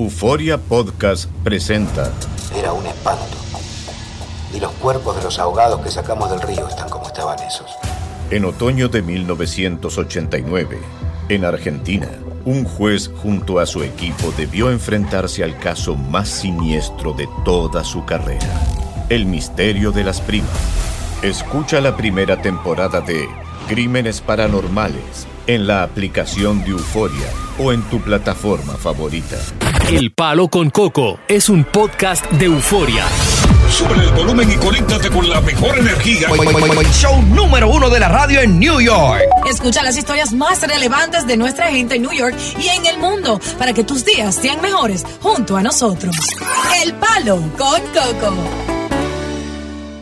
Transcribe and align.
Euforia 0.00 0.56
Podcast 0.56 1.30
presenta. 1.44 2.10
Era 2.56 2.72
un 2.72 2.86
espanto. 2.86 3.36
Y 4.54 4.58
los 4.58 4.72
cuerpos 4.72 5.14
de 5.14 5.22
los 5.22 5.38
ahogados 5.38 5.82
que 5.82 5.90
sacamos 5.90 6.30
del 6.30 6.40
río 6.40 6.66
están 6.66 6.88
como 6.88 7.06
estaban 7.06 7.38
esos. 7.40 7.70
En 8.30 8.46
otoño 8.46 8.88
de 8.88 9.02
1989, 9.02 10.78
en 11.28 11.44
Argentina, 11.44 12.08
un 12.46 12.64
juez 12.64 13.10
junto 13.22 13.58
a 13.58 13.66
su 13.66 13.82
equipo 13.82 14.32
debió 14.38 14.70
enfrentarse 14.70 15.44
al 15.44 15.58
caso 15.58 15.96
más 15.96 16.30
siniestro 16.30 17.12
de 17.12 17.28
toda 17.44 17.84
su 17.84 18.06
carrera, 18.06 18.58
el 19.10 19.26
misterio 19.26 19.92
de 19.92 20.04
las 20.04 20.22
primas. 20.22 20.48
Escucha 21.20 21.78
la 21.82 21.94
primera 21.94 22.40
temporada 22.40 23.02
de 23.02 23.28
Crímenes 23.68 24.22
Paranormales 24.22 25.26
en 25.46 25.66
la 25.66 25.82
aplicación 25.82 26.64
de 26.64 26.70
Euforia 26.70 27.49
o 27.60 27.72
en 27.72 27.82
tu 27.82 28.00
plataforma 28.00 28.74
favorita. 28.74 29.36
El 29.88 30.12
Palo 30.12 30.48
con 30.48 30.70
Coco 30.70 31.18
es 31.28 31.48
un 31.48 31.64
podcast 31.64 32.24
de 32.32 32.46
euforia. 32.46 33.04
Sube 33.70 33.94
el 33.94 34.10
volumen 34.12 34.50
y 34.50 34.56
conéctate 34.56 35.10
con 35.10 35.28
la 35.28 35.40
mejor 35.40 35.78
energía. 35.78 36.28
Show 36.92 37.22
número 37.22 37.68
uno 37.68 37.88
de 37.88 38.00
la 38.00 38.08
radio 38.08 38.40
en 38.40 38.58
New 38.58 38.80
York. 38.80 39.22
Escucha 39.48 39.82
las 39.82 39.96
historias 39.96 40.32
más 40.32 40.60
relevantes 40.62 41.26
de 41.26 41.36
nuestra 41.36 41.68
gente 41.68 41.96
en 41.96 42.02
New 42.02 42.12
York 42.12 42.34
y 42.58 42.68
en 42.68 42.86
el 42.86 42.98
mundo 42.98 43.40
para 43.58 43.72
que 43.72 43.84
tus 43.84 44.04
días 44.04 44.34
sean 44.34 44.60
mejores 44.60 45.04
junto 45.20 45.56
a 45.56 45.62
nosotros. 45.62 46.16
El 46.82 46.94
Palo 46.94 47.36
con 47.56 47.80
Coco. 47.92 48.79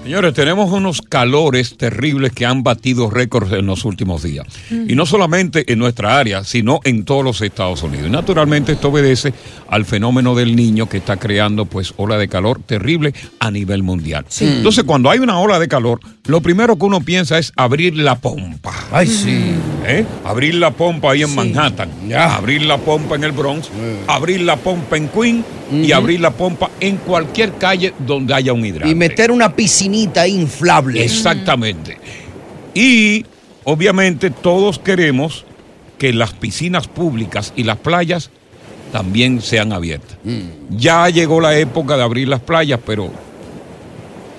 Señores, 0.08 0.32
tenemos 0.32 0.72
unos 0.72 1.02
calores 1.02 1.76
terribles 1.76 2.32
que 2.32 2.46
han 2.46 2.62
batido 2.62 3.10
récords 3.10 3.52
en 3.52 3.66
los 3.66 3.84
últimos 3.84 4.22
días. 4.22 4.46
Y 4.70 4.94
no 4.94 5.04
solamente 5.04 5.70
en 5.70 5.78
nuestra 5.78 6.18
área, 6.18 6.44
sino 6.44 6.80
en 6.84 7.04
todos 7.04 7.22
los 7.22 7.42
Estados 7.42 7.82
Unidos. 7.82 8.06
Y 8.06 8.10
naturalmente 8.10 8.72
esto 8.72 8.88
obedece 8.88 9.34
al 9.68 9.84
fenómeno 9.84 10.34
del 10.34 10.56
niño 10.56 10.88
que 10.88 10.96
está 10.96 11.18
creando 11.18 11.66
pues 11.66 11.92
ola 11.98 12.16
de 12.16 12.26
calor 12.26 12.62
terrible 12.64 13.12
a 13.38 13.50
nivel 13.50 13.82
mundial. 13.82 14.24
Entonces, 14.40 14.84
cuando 14.84 15.10
hay 15.10 15.18
una 15.18 15.38
ola 15.40 15.58
de 15.58 15.68
calor, 15.68 16.00
lo 16.24 16.40
primero 16.40 16.78
que 16.78 16.86
uno 16.86 17.02
piensa 17.02 17.38
es 17.38 17.52
abrir 17.54 17.94
la 17.94 18.14
pompa. 18.14 18.72
Ay, 18.90 19.08
sí. 19.08 19.56
¿Eh? 19.86 20.06
Abrir 20.24 20.54
la 20.54 20.70
pompa 20.70 21.12
ahí 21.12 21.22
en 21.22 21.34
Manhattan, 21.34 21.90
Ya. 22.08 22.34
abrir 22.34 22.62
la 22.62 22.78
pompa 22.78 23.14
en 23.16 23.24
el 23.24 23.32
Bronx, 23.32 23.68
abrir 24.06 24.40
la 24.40 24.56
pompa 24.56 24.96
en 24.96 25.08
Queen 25.08 25.44
y 25.70 25.92
abrir 25.92 26.20
la 26.20 26.30
pompa 26.30 26.70
en 26.80 26.96
cualquier 26.96 27.52
calle 27.58 27.92
donde 28.06 28.32
haya 28.32 28.54
un 28.54 28.64
hidrante. 28.64 28.88
Y 28.88 28.94
meter 28.94 29.30
una 29.30 29.54
inflable. 30.26 31.02
Exactamente. 31.02 31.98
Y 32.74 33.24
obviamente 33.64 34.30
todos 34.30 34.78
queremos 34.78 35.44
que 35.98 36.12
las 36.12 36.32
piscinas 36.32 36.86
públicas 36.86 37.52
y 37.56 37.64
las 37.64 37.76
playas 37.78 38.30
también 38.92 39.42
sean 39.42 39.72
abiertas. 39.72 40.16
Mm. 40.24 40.76
Ya 40.78 41.08
llegó 41.08 41.40
la 41.40 41.56
época 41.58 41.96
de 41.96 42.02
abrir 42.02 42.28
las 42.28 42.40
playas, 42.40 42.80
pero 42.86 43.10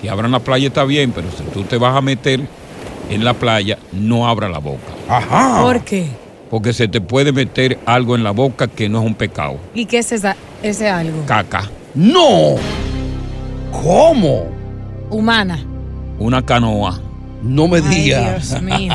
que 0.00 0.08
abran 0.08 0.30
la 0.32 0.40
playa 0.40 0.68
está 0.68 0.84
bien, 0.84 1.12
pero 1.12 1.28
si 1.36 1.42
tú 1.52 1.62
te 1.64 1.76
vas 1.76 1.94
a 1.96 2.00
meter 2.00 2.40
en 3.10 3.24
la 3.24 3.34
playa, 3.34 3.78
no 3.92 4.26
abra 4.26 4.48
la 4.48 4.58
boca. 4.58 4.80
Ajá. 5.08 5.62
¿Por 5.62 5.84
qué? 5.84 6.06
Porque 6.48 6.72
se 6.72 6.88
te 6.88 7.00
puede 7.00 7.30
meter 7.32 7.78
algo 7.86 8.16
en 8.16 8.24
la 8.24 8.30
boca 8.32 8.66
que 8.66 8.88
no 8.88 9.00
es 9.00 9.06
un 9.06 9.14
pecado. 9.14 9.58
¿Y 9.74 9.84
qué 9.84 9.98
es 9.98 10.10
esa- 10.12 10.36
ese 10.62 10.88
algo? 10.88 11.24
Caca. 11.26 11.70
No. 11.94 12.56
¿Cómo? 13.70 14.46
Humana. 15.10 15.58
Una 16.18 16.42
canoa. 16.42 17.00
No 17.42 17.68
me 17.68 17.78
Ay, 17.78 17.82
digas. 18.04 18.50
Dios 18.50 18.62
mío. 18.62 18.92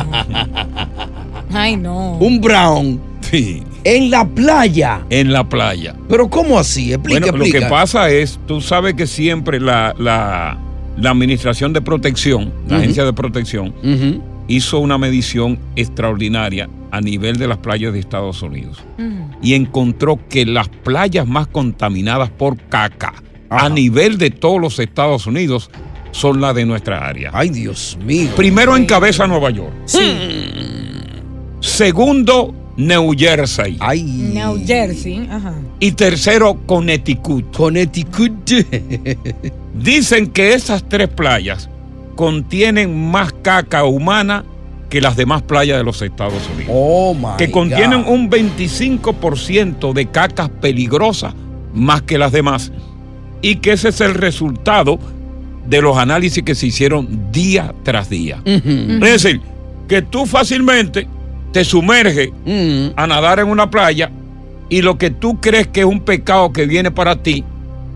Ay, 1.53 1.75
no. 1.77 2.17
Un 2.17 2.41
brown 2.41 2.99
Sí. 3.21 3.63
en 3.83 4.11
la 4.11 4.25
playa. 4.27 5.01
En 5.09 5.33
la 5.33 5.43
playa. 5.47 5.95
Pero 6.07 6.29
¿cómo 6.29 6.59
así? 6.59 6.93
Explica, 6.93 7.31
Bueno, 7.31 7.37
lo 7.37 7.51
que 7.51 7.61
pasa 7.61 8.09
es, 8.09 8.39
tú 8.45 8.61
sabes 8.61 8.93
que 8.93 9.07
siempre 9.07 9.59
la, 9.59 9.95
la- 9.97 10.57
la 10.97 11.09
Administración 11.09 11.73
de 11.73 11.81
Protección, 11.81 12.53
la. 12.69 12.77
Agencia 12.77 13.03
de 13.03 13.11
Protección, 13.13 13.73
hizo 14.47 14.79
una 14.79 14.97
medición 14.97 15.59
extraordinaria 15.75 16.69
a 16.91 17.01
nivel 17.01 17.37
de 17.37 17.47
las 17.47 17.57
playas 17.57 17.91
de 17.93 17.99
Estados 17.99 18.41
Unidos 18.41 18.81
y 19.41 19.55
encontró 19.55 20.19
que 20.29 20.45
las 20.45 20.69
playas 20.69 21.27
más 21.27 21.47
contaminadas 21.47 22.29
por 22.29 22.57
caca 22.69 23.13
a 23.49 23.67
nivel 23.69 24.17
de 24.17 24.29
todos 24.29 24.61
los 24.61 24.79
Estados 24.79 25.27
Unidos 25.27 25.69
son 26.15 26.39
las 26.39 26.55
de 26.55 26.65
nuestra 26.65 27.05
área. 27.05 27.29
Ay, 27.33 27.49
Dios 27.49 27.97
mío. 28.01 28.29
Primero 28.37 28.77
encabeza 28.77 29.27
Nueva 29.27 29.49
York. 29.49 29.73
Segundo, 31.59 32.55
New 32.77 33.13
Jersey. 33.17 33.75
Ay. 33.81 34.03
New 34.03 34.65
Jersey. 34.65 35.27
Ajá. 35.29 35.55
Y 35.81 35.91
tercero, 35.91 36.57
Connecticut. 36.65 37.53
Connecticut. 37.53 38.31
Dicen 39.73 40.27
que 40.27 40.53
esas 40.53 40.87
tres 40.87 41.09
playas 41.09 41.69
contienen 42.15 43.11
más 43.11 43.33
caca 43.41 43.83
humana 43.83 44.45
que 44.89 45.01
las 45.01 45.17
demás 45.17 45.41
playas 45.41 45.77
de 45.77 45.83
los 45.83 46.01
Estados 46.01 46.49
Unidos. 46.55 46.71
Oh, 46.73 47.13
my 47.13 47.35
que 47.37 47.51
contienen 47.51 48.03
God. 48.03 48.13
un 48.13 48.29
25% 48.31 49.91
de 49.91 50.05
cacas 50.05 50.49
peligrosas 50.49 51.33
más 51.73 52.03
que 52.03 52.17
las 52.17 52.31
demás. 52.31 52.71
Y 53.41 53.57
que 53.57 53.73
ese 53.73 53.89
es 53.89 53.99
el 53.99 54.13
resultado 54.13 54.97
de 55.67 55.81
los 55.81 55.97
análisis 55.97 56.43
que 56.43 56.55
se 56.55 56.67
hicieron 56.67 57.31
día 57.31 57.73
tras 57.83 58.09
día. 58.09 58.41
Es 58.45 59.23
decir, 59.23 59.41
que 59.87 60.01
tú 60.01 60.25
fácilmente 60.25 61.07
te 61.51 61.63
sumerges 61.63 62.29
a 62.95 63.07
nadar 63.07 63.39
en 63.39 63.47
una 63.47 63.69
playa 63.69 64.11
y 64.69 64.81
lo 64.81 64.97
que 64.97 65.09
tú 65.09 65.39
crees 65.39 65.67
que 65.67 65.81
es 65.81 65.85
un 65.85 66.01
pecado 66.01 66.51
que 66.51 66.65
viene 66.65 66.91
para 66.91 67.15
ti, 67.15 67.43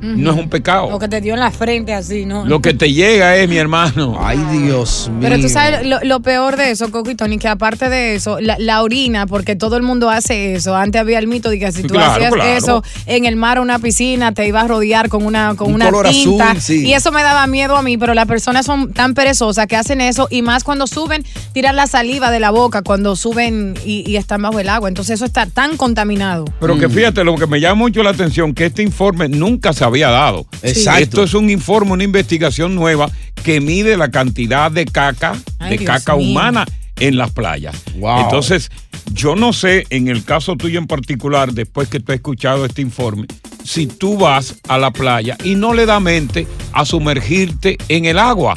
no 0.02 0.32
es 0.32 0.38
un 0.38 0.50
pecado. 0.50 0.90
Lo 0.90 1.00
que 1.00 1.08
te 1.08 1.22
dio 1.22 1.34
en 1.34 1.40
la 1.40 1.52
frente 1.52 1.94
así, 1.94 2.26
¿no? 2.26 2.46
Lo 2.46 2.62
que 2.62 2.74
te 2.74 2.92
llega 2.94 3.36
es, 3.38 3.50
mi 3.50 3.58
hermano. 3.58 4.18
Ay, 4.20 4.38
Dios 4.52 5.10
mío. 5.12 5.20
Pero 5.22 5.40
tú 5.42 5.50
sabes 5.50 5.86
lo, 5.86 6.00
lo 6.04 6.20
peor 6.22 6.56
de 6.58 6.72
eso, 6.72 6.90
Coco 6.92 7.10
y 7.12 7.16
Tony, 7.16 7.38
que 7.38 7.48
aparte 7.48 7.90
de 7.90 8.16
eso, 8.16 8.40
la, 8.40 8.58
la 8.60 8.82
orina, 8.84 9.28
porque 9.28 9.56
todo 9.56 9.78
el 9.78 9.84
mundo 9.84 10.10
hace 10.10 10.54
eso. 10.56 10.76
Antes 10.76 11.02
había 11.02 11.20
el 11.20 11.28
mito 11.28 11.50
de 11.50 11.60
que 11.60 11.72
si 11.72 11.84
tú 11.84 11.94
claro, 11.94 12.12
hacías 12.14 12.34
claro. 12.34 12.50
eso 12.50 12.84
en 13.06 13.26
el 13.26 13.36
mar 13.36 13.60
o 13.60 13.62
una 13.62 13.80
piscina, 13.80 14.34
te 14.34 14.48
ibas 14.48 14.66
a 14.66 14.68
rodear 14.68 15.10
con 15.10 15.26
una, 15.26 15.56
con 15.56 15.68
Un 15.70 15.76
una 15.76 15.86
color 15.86 16.10
tinta. 16.10 16.52
azul, 16.52 16.62
sí. 16.62 16.86
Y 16.88 16.94
eso 16.94 17.12
me 17.12 17.22
daba 17.24 17.46
miedo 17.48 17.76
a 17.76 17.82
mí, 17.82 17.98
pero 17.98 18.14
las 18.14 18.26
personas 18.28 18.66
son 18.66 18.94
tan 18.94 19.14
perezosas 19.14 19.68
que 19.68 19.76
hacen 19.76 20.02
eso 20.02 20.28
y 20.30 20.42
más 20.42 20.64
cuando 20.64 20.88
suben, 20.88 21.24
tiran 21.54 21.76
la 21.76 21.88
saliva 21.88 22.32
de 22.32 22.40
la 22.40 22.52
boca 22.52 22.82
cuando 22.82 23.16
suben 23.16 23.76
y, 23.86 24.10
y 24.10 24.16
están 24.18 24.42
bajo 24.42 24.60
el 24.60 24.70
agua. 24.70 24.88
Entonces 24.90 25.16
eso 25.16 25.26
está 25.26 25.46
tan 25.46 25.78
contaminado. 25.78 26.46
Pero 26.60 26.76
Mm. 26.76 26.80
que 26.80 26.90
fíjate, 26.90 27.24
lo 27.24 27.36
que 27.36 27.48
me 27.48 27.60
llama 27.60 27.76
mucho 27.76 28.04
la 28.04 28.12
atención, 28.12 28.54
que 28.54 28.68
este 28.68 28.82
informe 28.84 29.28
nunca 29.28 29.74
se 29.74 29.84
había 29.90 30.10
dado. 30.10 30.48
Exacto. 30.64 31.04
Esto 31.04 31.24
es 31.24 31.34
un 31.34 31.50
informe, 31.50 31.92
una 31.92 32.04
investigación 32.04 32.76
nueva 32.76 33.10
que 33.44 33.62
mide 33.62 33.98
la 33.98 34.12
cantidad 34.12 34.72
de 34.72 34.86
caca, 34.86 35.36
Ay, 35.60 35.72
de 35.72 35.78
Dios 35.80 35.92
caca 35.92 36.16
mío. 36.16 36.30
humana 36.30 36.66
en 37.00 37.18
las 37.18 37.32
playas. 37.32 37.76
Wow. 37.96 38.22
Entonces, 38.22 38.70
yo 39.14 39.36
no 39.36 39.54
sé, 39.54 39.86
en 39.90 40.08
el 40.08 40.24
caso 40.24 40.56
tuyo 40.56 40.80
en 40.80 40.88
particular, 40.88 41.54
después 41.54 41.88
que 41.88 42.00
tú 42.00 42.12
has 42.12 42.18
escuchado 42.18 42.66
este 42.66 42.82
informe, 42.82 43.28
si 43.64 43.88
tú 43.88 44.18
vas 44.18 44.56
a 44.68 44.78
la 44.78 44.92
playa 44.92 45.38
y 45.44 45.56
no 45.56 45.74
le 45.74 45.86
da 45.86 46.00
mente 46.00 46.48
a 46.74 46.86
sumergirte 46.86 47.78
en 47.88 48.06
el 48.06 48.20
agua. 48.20 48.56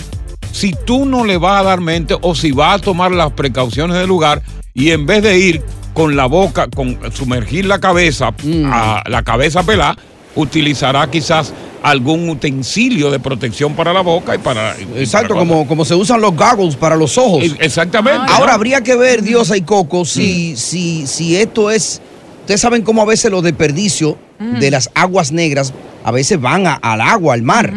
Si 0.52 0.74
tú 0.84 1.06
no 1.06 1.24
le 1.24 1.38
vas 1.38 1.60
a 1.60 1.64
dar 1.64 1.80
mente 1.80 2.14
o 2.20 2.34
si 2.34 2.52
vas 2.52 2.76
a 2.76 2.78
tomar 2.84 3.10
las 3.10 3.32
precauciones 3.32 3.96
del 3.96 4.06
lugar 4.06 4.42
y 4.74 4.90
en 4.90 5.06
vez 5.06 5.22
de 5.22 5.38
ir 5.38 5.62
con 5.94 6.14
la 6.14 6.26
boca, 6.26 6.68
con 6.68 6.98
sumergir 7.14 7.64
la 7.64 7.80
cabeza, 7.80 8.34
a 8.66 9.02
la 9.08 9.22
cabeza 9.22 9.62
pelada, 9.62 9.96
utilizará 10.36 11.10
quizás 11.10 11.52
algún 11.82 12.28
utensilio 12.28 13.10
de 13.10 13.18
protección 13.18 13.74
para 13.74 13.92
la 13.92 14.00
boca 14.02 14.34
y 14.34 14.38
para... 14.38 14.76
Exacto, 14.96 15.34
para- 15.34 15.40
como, 15.40 15.66
como 15.66 15.84
se 15.84 15.94
usan 15.94 16.20
los 16.20 16.34
goggles 16.36 16.76
para 16.76 16.96
los 16.96 17.18
ojos. 17.18 17.42
Exactamente. 17.58 18.20
Ahora 18.28 18.54
habría 18.54 18.82
que 18.82 18.94
ver, 18.96 19.22
Diosa 19.22 19.56
y 19.56 19.62
Coco, 19.62 20.04
si, 20.04 20.56
si, 20.56 21.06
si 21.06 21.36
esto 21.36 21.70
es. 21.70 22.00
Ustedes 22.40 22.60
saben 22.60 22.82
cómo 22.82 23.02
a 23.02 23.04
veces 23.04 23.30
los 23.30 23.42
desperdicios 23.42 24.14
de 24.58 24.70
las 24.72 24.90
aguas 24.94 25.30
negras 25.30 25.72
a 26.04 26.10
veces 26.10 26.40
van 26.40 26.66
a- 26.66 26.74
al 26.74 27.00
agua, 27.00 27.34
al 27.34 27.42
mar. 27.42 27.72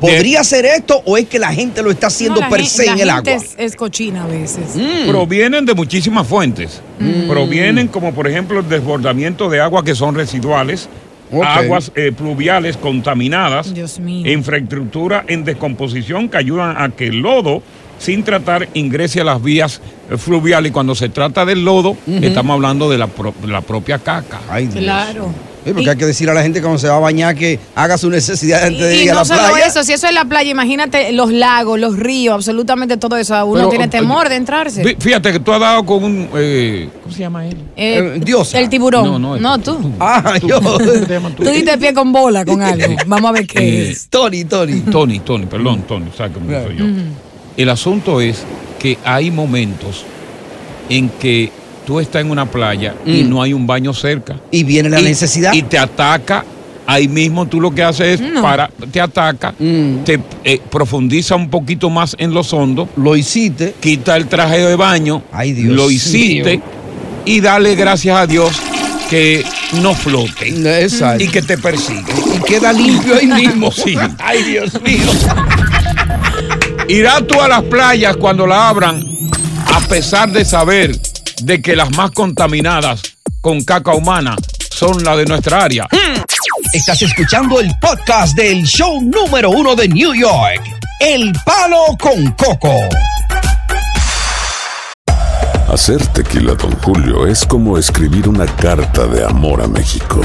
¿Podría 0.00 0.42
ser 0.42 0.64
esto 0.64 1.00
o 1.04 1.16
es 1.16 1.26
que 1.28 1.38
la 1.38 1.52
gente 1.52 1.80
lo 1.82 1.90
está 1.92 2.08
haciendo 2.08 2.40
No, 2.40 2.48
per 2.48 2.64
se 2.66 2.86
en 2.86 2.98
el 2.98 3.10
agua? 3.10 3.32
Es, 3.32 3.54
es 3.56 3.76
cochina 3.76 4.24
a 4.24 4.26
veces. 4.26 4.64
Provienen 5.06 5.64
de 5.64 5.74
muchísimas 5.74 6.26
fuentes. 6.26 6.80
Mm. 6.98 7.28
Provienen 7.28 7.86
como 7.88 8.12
por 8.12 8.26
ejemplo 8.26 8.58
el 8.60 8.68
desbordamiento 8.68 9.48
de 9.48 9.60
aguas 9.60 9.84
que 9.84 9.94
son 9.94 10.16
residuales, 10.16 10.88
Aguas 11.42 11.92
eh, 11.94 12.12
pluviales 12.16 12.76
contaminadas, 12.76 13.74
Dios 13.74 13.98
mío. 14.00 14.30
infraestructura 14.30 15.24
en 15.28 15.44
descomposición 15.44 16.28
que 16.28 16.36
ayudan 16.38 16.76
a 16.78 16.88
que 16.90 17.06
el 17.08 17.18
lodo 17.20 17.62
sin 17.98 18.22
tratar 18.22 18.68
ingrese 18.74 19.20
a 19.20 19.24
las 19.24 19.42
vías 19.42 19.80
eh, 20.10 20.16
fluviales 20.16 20.70
y 20.70 20.72
cuando 20.72 20.94
se 20.94 21.08
trata 21.08 21.44
del 21.44 21.64
lodo 21.64 21.96
estamos 22.06 22.54
hablando 22.54 22.88
de 22.88 22.98
la, 22.98 23.06
pro- 23.08 23.34
la 23.46 23.60
propia 23.60 23.98
caca. 23.98 24.40
Ay, 24.48 24.66
Dios. 24.68 24.84
Claro. 24.84 25.32
Sí, 25.68 25.74
porque 25.74 25.90
hay 25.90 25.96
que 25.96 26.06
decir 26.06 26.28
a 26.30 26.34
la 26.34 26.42
gente 26.42 26.60
cuando 26.60 26.78
se 26.78 26.88
va 26.88 26.96
a 26.96 27.00
bañar 27.00 27.34
que 27.34 27.58
haga 27.74 27.96
su 27.98 28.10
necesidad 28.10 28.64
antes 28.64 28.80
de 28.80 28.96
Y, 28.96 29.02
ir 29.04 29.10
a 29.10 29.14
no 29.14 29.18
la 29.20 29.24
solo 29.24 29.40
playa. 29.48 29.66
eso, 29.66 29.84
si 29.84 29.92
eso 29.92 30.06
es 30.06 30.14
la 30.14 30.24
playa, 30.24 30.50
imagínate 30.50 31.12
los 31.12 31.32
lagos, 31.32 31.78
los 31.78 31.96
ríos, 31.98 32.34
absolutamente 32.34 32.96
todo 32.96 33.16
eso. 33.16 33.34
Uno 33.46 33.54
Pero, 33.58 33.68
tiene 33.68 33.84
eh, 33.84 33.88
temor 33.88 34.28
de 34.28 34.36
entrarse. 34.36 34.82
Fí- 34.84 34.96
Fíjate 34.98 35.32
que 35.32 35.40
tú 35.40 35.52
has 35.52 35.60
dado 35.60 35.84
con 35.84 36.02
un... 36.04 36.28
eh, 36.36 36.88
¿Cómo 37.02 37.14
se 37.14 37.20
llama 37.20 37.46
él? 37.46 37.56
Eh, 37.76 38.14
Eh, 38.16 38.20
Diosa. 38.24 38.58
El 38.58 38.68
tiburón. 38.68 39.04
No, 39.04 39.18
No, 39.18 39.36
no, 39.38 39.58
tú. 39.58 39.92
Ah, 40.00 40.34
yo. 40.44 40.60
Tú 41.36 41.44
diste 41.50 41.78
pie 41.78 41.92
con 41.94 42.12
bola 42.12 42.44
con 42.44 42.60
algo. 42.62 42.96
Vamos 43.06 43.28
a 43.30 43.32
ver 43.32 43.46
qué 43.46 43.58
Eh, 43.58 43.90
es. 43.90 44.08
Tony, 44.08 44.44
Tony. 44.44 44.80
Tony, 44.80 45.20
Tony, 45.20 45.46
perdón, 45.46 45.82
Tony, 45.86 46.06
¿sabes 46.16 46.32
cómo 46.32 46.46
soy 46.50 46.76
yo? 46.76 46.84
El 47.56 47.68
asunto 47.70 48.20
es 48.20 48.44
que 48.78 48.98
hay 49.04 49.30
momentos 49.30 50.04
en 50.88 51.08
que 51.10 51.50
tú 51.88 51.98
estás 52.00 52.20
en 52.20 52.30
una 52.30 52.44
playa 52.44 52.94
y 53.06 53.22
Mm. 53.24 53.30
no 53.30 53.40
hay 53.40 53.54
un 53.54 53.66
baño 53.66 53.94
cerca. 53.94 54.36
Y 54.50 54.62
viene 54.62 54.90
la 54.90 55.00
Y- 55.00 55.04
necesidad. 55.04 55.54
Y 55.54 55.62
te 55.62 55.78
ataca. 55.78 56.44
Ahí 56.86 57.08
mismo 57.08 57.46
tú 57.46 57.62
lo 57.62 57.70
que 57.70 57.82
haces 57.82 58.20
es 58.20 58.30
No. 58.30 58.42
para, 58.42 58.70
te 58.92 59.00
ataca, 59.00 59.54
Mm. 59.58 60.04
te 60.04 60.20
eh, 60.44 60.60
profundiza 60.70 61.34
un 61.34 61.48
poquito 61.48 61.88
más 61.88 62.14
en 62.18 62.34
los 62.34 62.52
hondos, 62.52 62.90
Lo 62.96 63.16
hiciste. 63.16 63.74
quita 63.80 64.18
el 64.18 64.26
traje 64.26 64.58
de 64.58 64.76
baño, 64.76 65.22
Ay, 65.32 65.52
Dios 65.54 65.74
lo 65.74 65.90
hiciste 65.90 66.60
y 67.24 67.40
dale 67.40 67.74
gracias 67.74 68.18
a 68.18 68.26
Dios 68.26 68.50
que 69.08 69.42
no 69.80 69.94
flote 69.94 70.82
Exacto. 70.82 71.24
y 71.24 71.28
que 71.28 71.40
te 71.40 71.56
persigue. 71.56 72.02
Y 72.36 72.40
queda 72.46 72.70
limpio 72.74 73.14
ahí 73.16 73.26
mismo. 73.28 73.72
Sí. 73.84 73.96
Ay, 74.18 74.42
Dios 74.42 74.78
mío. 74.82 75.06
Irás 76.88 77.26
tú 77.26 77.40
a 77.40 77.48
las 77.48 77.62
playas 77.64 78.16
cuando 78.18 78.46
la 78.46 78.68
abran, 78.68 79.02
a 79.74 79.80
pesar 79.88 80.30
de 80.32 80.44
saber 80.44 80.98
de 81.40 81.62
que 81.62 81.76
las 81.76 81.90
más 81.96 82.10
contaminadas 82.12 83.02
con 83.40 83.62
caca 83.64 83.94
humana 83.94 84.36
son 84.70 85.02
las 85.04 85.16
de 85.16 85.24
nuestra 85.24 85.64
área. 85.64 85.86
Estás 86.72 87.02
escuchando 87.02 87.60
el 87.60 87.70
podcast 87.80 88.36
del 88.36 88.64
show 88.64 89.00
número 89.00 89.50
uno 89.50 89.74
de 89.74 89.88
New 89.88 90.14
York. 90.14 90.62
El 91.00 91.32
Palo 91.44 91.96
con 92.00 92.30
Coco. 92.32 92.74
Hacer 95.72 96.04
tequila, 96.08 96.54
Don 96.54 96.72
Julio, 96.78 97.26
es 97.26 97.44
como 97.44 97.78
escribir 97.78 98.28
una 98.28 98.46
carta 98.46 99.06
de 99.06 99.24
amor 99.24 99.62
a 99.62 99.68
México. 99.68 100.20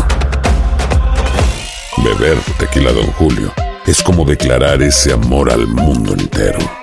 Beber 1.97 2.37
tequila, 2.57 2.91
Don 2.91 3.07
Julio, 3.13 3.53
es 3.85 4.01
como 4.01 4.25
declarar 4.25 4.81
ese 4.81 5.13
amor 5.13 5.51
al 5.51 5.67
mundo 5.67 6.13
entero. 6.13 6.82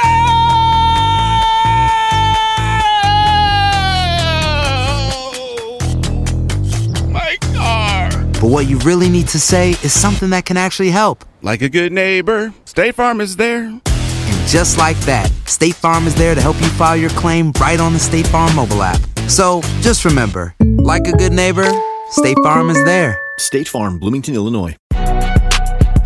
but 8.41 8.49
what 8.49 8.67
you 8.67 8.79
really 8.79 9.07
need 9.07 9.27
to 9.27 9.39
say 9.39 9.69
is 9.83 9.93
something 9.93 10.31
that 10.31 10.45
can 10.45 10.57
actually 10.57 10.89
help. 10.89 11.23
Like 11.43 11.61
a 11.61 11.69
good 11.69 11.91
neighbor, 11.91 12.51
State 12.65 12.95
Farm 12.95 13.21
is 13.21 13.35
there. 13.35 13.65
And 13.65 14.47
just 14.47 14.79
like 14.79 14.97
that, 15.01 15.31
State 15.45 15.75
Farm 15.75 16.07
is 16.07 16.15
there 16.15 16.33
to 16.33 16.41
help 16.41 16.59
you 16.59 16.67
file 16.69 16.97
your 16.97 17.11
claim 17.11 17.51
right 17.61 17.79
on 17.79 17.93
the 17.93 17.99
State 17.99 18.25
Farm 18.25 18.55
mobile 18.55 18.81
app. 18.81 18.99
So 19.27 19.61
just 19.81 20.05
remember, 20.05 20.55
like 20.59 21.07
a 21.07 21.11
good 21.11 21.33
neighbor, 21.33 21.69
State 22.09 22.37
Farm 22.43 22.71
is 22.71 22.83
there. 22.83 23.19
State 23.37 23.67
Farm, 23.67 23.99
Bloomington, 23.99 24.33
Illinois. 24.33 24.75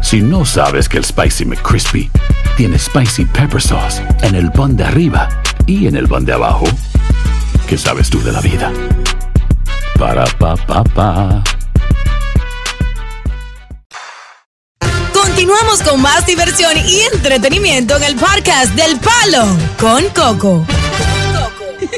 Si 0.03 0.19
no 0.19 0.43
sabes 0.43 0.89
que 0.89 0.97
el 0.97 1.05
Spicy 1.05 1.45
McCrispy 1.45 2.11
tiene 2.57 2.77
Spicy 2.77 3.23
Pepper 3.25 3.61
Sauce 3.61 4.01
en 4.23 4.35
el 4.35 4.51
pan 4.51 4.75
de 4.75 4.83
arriba 4.83 5.29
y 5.67 5.87
en 5.87 5.95
el 5.95 6.07
pan 6.09 6.25
de 6.25 6.33
abajo, 6.33 6.65
¿qué 7.67 7.77
sabes 7.77 8.09
tú 8.09 8.21
de 8.21 8.33
la 8.33 8.41
vida? 8.41 8.73
Para, 9.97 10.25
pa, 10.37 10.57
pa, 10.57 10.83
pa. 10.83 11.43
Con 15.83 16.01
más 16.01 16.25
diversión 16.25 16.71
y 16.77 17.01
entretenimiento 17.13 17.97
en 17.97 18.03
el 18.03 18.15
podcast 18.15 18.73
del 18.75 18.97
Palo 18.97 19.45
con 19.79 20.03
Coco. 20.15 20.65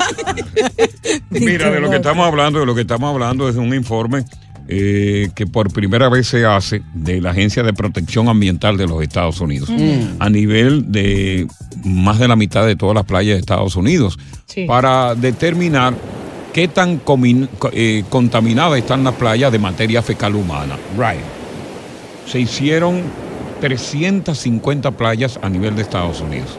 Mira, 1.29 1.69
de 1.69 1.79
lo 1.79 1.89
que 1.89 1.97
estamos 1.97 2.25
hablando, 2.27 2.59
de 2.59 2.65
lo 2.65 2.73
que 2.75 2.81
estamos 2.81 3.13
hablando 3.13 3.47
es 3.47 3.55
de 3.55 3.61
un 3.61 3.73
informe 3.73 4.25
eh, 4.67 5.29
que 5.35 5.45
por 5.47 5.71
primera 5.71 6.09
vez 6.09 6.27
se 6.27 6.45
hace 6.45 6.81
de 6.93 7.21
la 7.21 7.31
Agencia 7.31 7.61
de 7.63 7.71
Protección 7.71 8.27
Ambiental 8.29 8.77
de 8.77 8.87
los 8.87 9.01
Estados 9.03 9.39
Unidos, 9.39 9.69
Mm. 9.69 10.17
a 10.19 10.29
nivel 10.29 10.91
de 10.91 11.47
más 11.85 12.19
de 12.19 12.27
la 12.27 12.35
mitad 12.35 12.65
de 12.65 12.75
todas 12.75 12.95
las 12.95 13.05
playas 13.05 13.35
de 13.35 13.39
Estados 13.39 13.75
Unidos, 13.75 14.17
Sí. 14.47 14.65
para 14.65 15.13
determinar 15.15 15.93
qué 16.51 16.67
tan 16.67 16.99
eh, 17.73 18.03
contaminadas 18.09 18.79
están 18.79 19.03
las 19.03 19.13
playas 19.15 19.51
de 19.51 19.59
materia 19.59 20.01
fecal 20.01 20.35
humana. 20.35 20.75
Right. 20.97 21.21
Se 22.29 22.39
hicieron 22.39 23.03
350 23.59 24.91
playas 24.91 25.39
a 25.41 25.49
nivel 25.49 25.75
de 25.75 25.81
Estados 25.81 26.21
Unidos. 26.21 26.57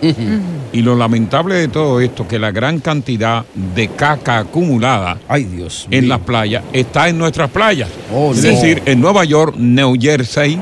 Y 0.72 0.82
lo 0.82 0.94
lamentable 0.96 1.54
de 1.56 1.68
todo 1.68 2.00
esto, 2.00 2.26
que 2.28 2.38
la 2.38 2.50
gran 2.50 2.80
cantidad 2.80 3.44
de 3.74 3.88
caca 3.88 4.38
acumulada 4.38 5.18
Ay, 5.28 5.44
Dios 5.44 5.86
en 5.90 6.00
mío. 6.04 6.08
las 6.10 6.20
playas 6.20 6.64
está 6.72 7.08
en 7.08 7.18
nuestras 7.18 7.50
playas. 7.50 7.88
Oh, 8.14 8.32
es 8.32 8.42
no. 8.42 8.50
decir, 8.50 8.82
en 8.86 9.00
Nueva 9.00 9.24
York, 9.24 9.54
New 9.56 9.94
Jersey 10.00 10.58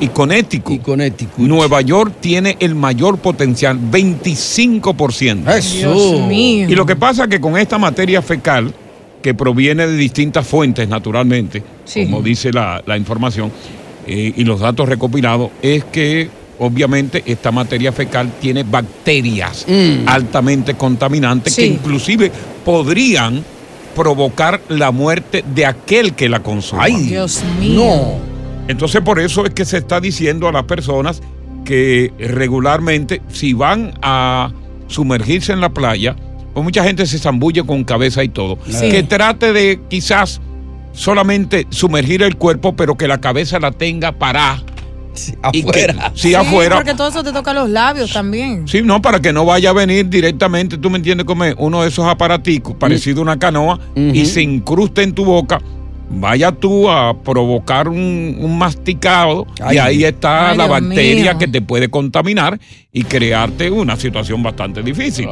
y 0.00 0.08
Connecticut. 0.08 0.76
Y 0.76 0.78
Connecticut. 0.78 1.38
Nueva 1.46 1.80
York 1.82 2.14
tiene 2.20 2.56
el 2.60 2.74
mayor 2.74 3.18
potencial, 3.18 3.78
25%. 3.78 5.48
Eso. 5.56 5.76
Dios 5.92 6.26
mío. 6.28 6.68
Y 6.68 6.74
lo 6.74 6.86
que 6.86 6.96
pasa 6.96 7.24
es 7.24 7.28
que 7.30 7.40
con 7.40 7.56
esta 7.56 7.78
materia 7.78 8.22
fecal, 8.22 8.72
que 9.22 9.34
proviene 9.34 9.86
de 9.86 9.96
distintas 9.96 10.46
fuentes 10.46 10.88
naturalmente, 10.88 11.62
Sí. 11.84 12.04
como 12.06 12.22
dice 12.22 12.52
la, 12.52 12.82
la 12.86 12.96
información 12.96 13.50
eh, 14.06 14.32
y 14.36 14.44
los 14.44 14.60
datos 14.60 14.88
recopilados, 14.88 15.50
es 15.62 15.84
que 15.84 16.28
obviamente 16.58 17.22
esta 17.26 17.50
materia 17.50 17.90
fecal 17.92 18.30
tiene 18.40 18.62
bacterias 18.64 19.64
Mm. 19.68 20.06
altamente 20.08 20.74
contaminantes 20.74 21.56
que 21.56 21.66
inclusive 21.66 22.30
podrían 22.64 23.42
provocar 23.94 24.60
la 24.68 24.90
muerte 24.90 25.44
de 25.54 25.66
aquel 25.66 26.14
que 26.14 26.28
la 26.28 26.40
consuma. 26.42 26.84
Ay, 26.84 26.96
Dios 26.96 27.42
mío. 27.58 27.84
No. 27.84 28.30
Entonces 28.68 29.00
por 29.00 29.18
eso 29.18 29.44
es 29.46 29.52
que 29.54 29.64
se 29.64 29.78
está 29.78 30.00
diciendo 30.00 30.46
a 30.48 30.52
las 30.52 30.64
personas 30.64 31.20
que 31.64 32.12
regularmente 32.18 33.20
si 33.28 33.52
van 33.52 33.92
a 34.02 34.52
sumergirse 34.86 35.52
en 35.52 35.60
la 35.60 35.70
playa, 35.70 36.14
pues 36.54 36.62
mucha 36.64 36.84
gente 36.84 37.06
se 37.06 37.18
zambulle 37.18 37.64
con 37.64 37.84
cabeza 37.84 38.22
y 38.24 38.28
todo, 38.28 38.58
Sí. 38.68 38.90
que 38.90 39.02
trate 39.02 39.52
de 39.52 39.80
quizás 39.88 40.40
solamente 40.92 41.66
sumergir 41.70 42.22
el 42.22 42.36
cuerpo, 42.36 42.74
pero 42.74 42.96
que 42.96 43.08
la 43.08 43.20
cabeza 43.20 43.58
la 43.58 43.72
tenga 43.72 44.12
parada. 44.12 44.62
que- 45.52 45.60
afuera. 45.60 46.12
sí, 46.14 46.28
Sí, 46.28 46.34
afuera. 46.34 46.76
Porque 46.76 46.94
todo 46.94 47.08
eso 47.08 47.22
te 47.24 47.32
toca 47.32 47.52
los 47.52 47.68
labios 47.68 48.12
también. 48.12 48.66
Sí, 48.68 48.80
no, 48.82 49.02
para 49.02 49.20
que 49.20 49.32
no 49.32 49.44
vaya 49.44 49.70
a 49.70 49.72
venir 49.72 50.08
directamente, 50.08 50.78
tú 50.78 50.88
me 50.88 50.98
entiendes, 50.98 51.26
como 51.26 51.44
uno 51.58 51.82
de 51.82 51.88
esos 51.88 52.06
aparaticos 52.06 52.74
parecido 52.76 53.18
a 53.18 53.22
una 53.22 53.38
canoa 53.38 53.78
y 53.96 54.24
se 54.26 54.40
incruste 54.42 55.02
en 55.02 55.12
tu 55.12 55.24
boca 55.24 55.60
vaya 56.12 56.50
tú 56.50 56.90
a 56.90 57.16
provocar 57.22 57.86
un, 57.86 58.36
un 58.40 58.58
masticado 58.58 59.46
y 59.72 59.78
ahí 59.78 60.02
está 60.02 60.50
Ay, 60.50 60.56
la 60.56 60.66
Dios 60.66 60.80
bacteria 60.80 61.30
mío. 61.34 61.38
que 61.38 61.46
te 61.46 61.62
puede 61.62 61.88
contaminar 61.88 62.58
y 62.92 63.04
crearte 63.04 63.70
una 63.70 63.94
situación 63.94 64.42
bastante 64.42 64.82
difícil. 64.82 65.26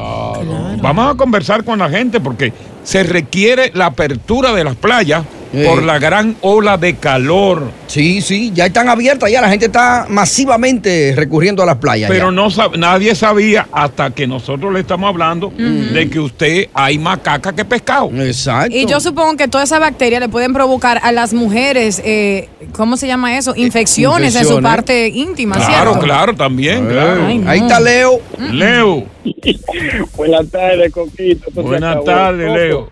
Vamos 0.81 1.11
a 1.11 1.15
conversar 1.17 1.65
con 1.65 1.79
la 1.79 1.89
gente 1.89 2.21
porque 2.21 2.53
se 2.83 3.03
requiere 3.03 3.71
la 3.75 3.87
apertura 3.87 4.53
de 4.53 4.63
las 4.63 4.75
playas 4.77 5.25
Eh. 5.51 5.65
por 5.67 5.81
la 5.83 5.97
gran 5.97 6.35
ola 6.41 6.77
de 6.77 6.95
calor. 6.97 7.71
Sí, 7.87 8.21
sí, 8.21 8.51
ya 8.53 8.67
están 8.67 8.87
abiertas, 8.87 9.31
ya 9.31 9.41
la 9.41 9.49
gente 9.49 9.65
está 9.65 10.05
masivamente 10.07 11.13
recurriendo 11.15 11.63
a 11.63 11.65
las 11.65 11.77
playas. 11.77 12.07
Pero 12.09 12.25
ya. 12.27 12.31
no 12.31 12.47
sab- 12.51 12.77
nadie 12.77 13.15
sabía 13.15 13.67
hasta 13.71 14.11
que 14.11 14.27
nosotros 14.27 14.71
le 14.71 14.81
estamos 14.81 15.09
hablando 15.09 15.51
de 15.57 16.09
que 16.09 16.19
usted 16.19 16.67
hay 16.73 16.99
macaca 16.99 17.53
que 17.53 17.65
pescado. 17.65 18.11
Exacto. 18.21 18.75
Y 18.75 18.85
yo 18.85 18.99
supongo 18.99 19.35
que 19.37 19.47
todas 19.47 19.69
esas 19.69 19.79
bacterias 19.79 20.21
le 20.21 20.29
pueden 20.29 20.53
provocar 20.53 20.99
a 21.03 21.11
las 21.11 21.33
mujeres, 21.33 21.99
eh, 22.05 22.47
¿cómo 22.73 22.95
se 22.95 23.07
llama 23.07 23.37
eso? 23.37 23.53
Infecciones, 23.55 24.35
en 24.35 24.45
su 24.45 24.61
parte 24.61 25.07
íntima, 25.07 25.55
Claro, 25.55 25.91
¿cierto? 25.93 25.99
claro, 25.99 26.35
también, 26.35 26.85
claro. 26.87 27.25
Ay, 27.25 27.37
no. 27.39 27.49
Ahí 27.49 27.59
está 27.59 27.79
Leo. 27.79 28.21
Leo. 28.51 29.03
Buenas 30.15 30.49
tardes, 30.49 30.91
Coquito. 30.93 31.49
Buenas 31.61 32.03
tardes, 32.03 32.47
Coco, 32.47 32.57
Leo. 32.59 32.89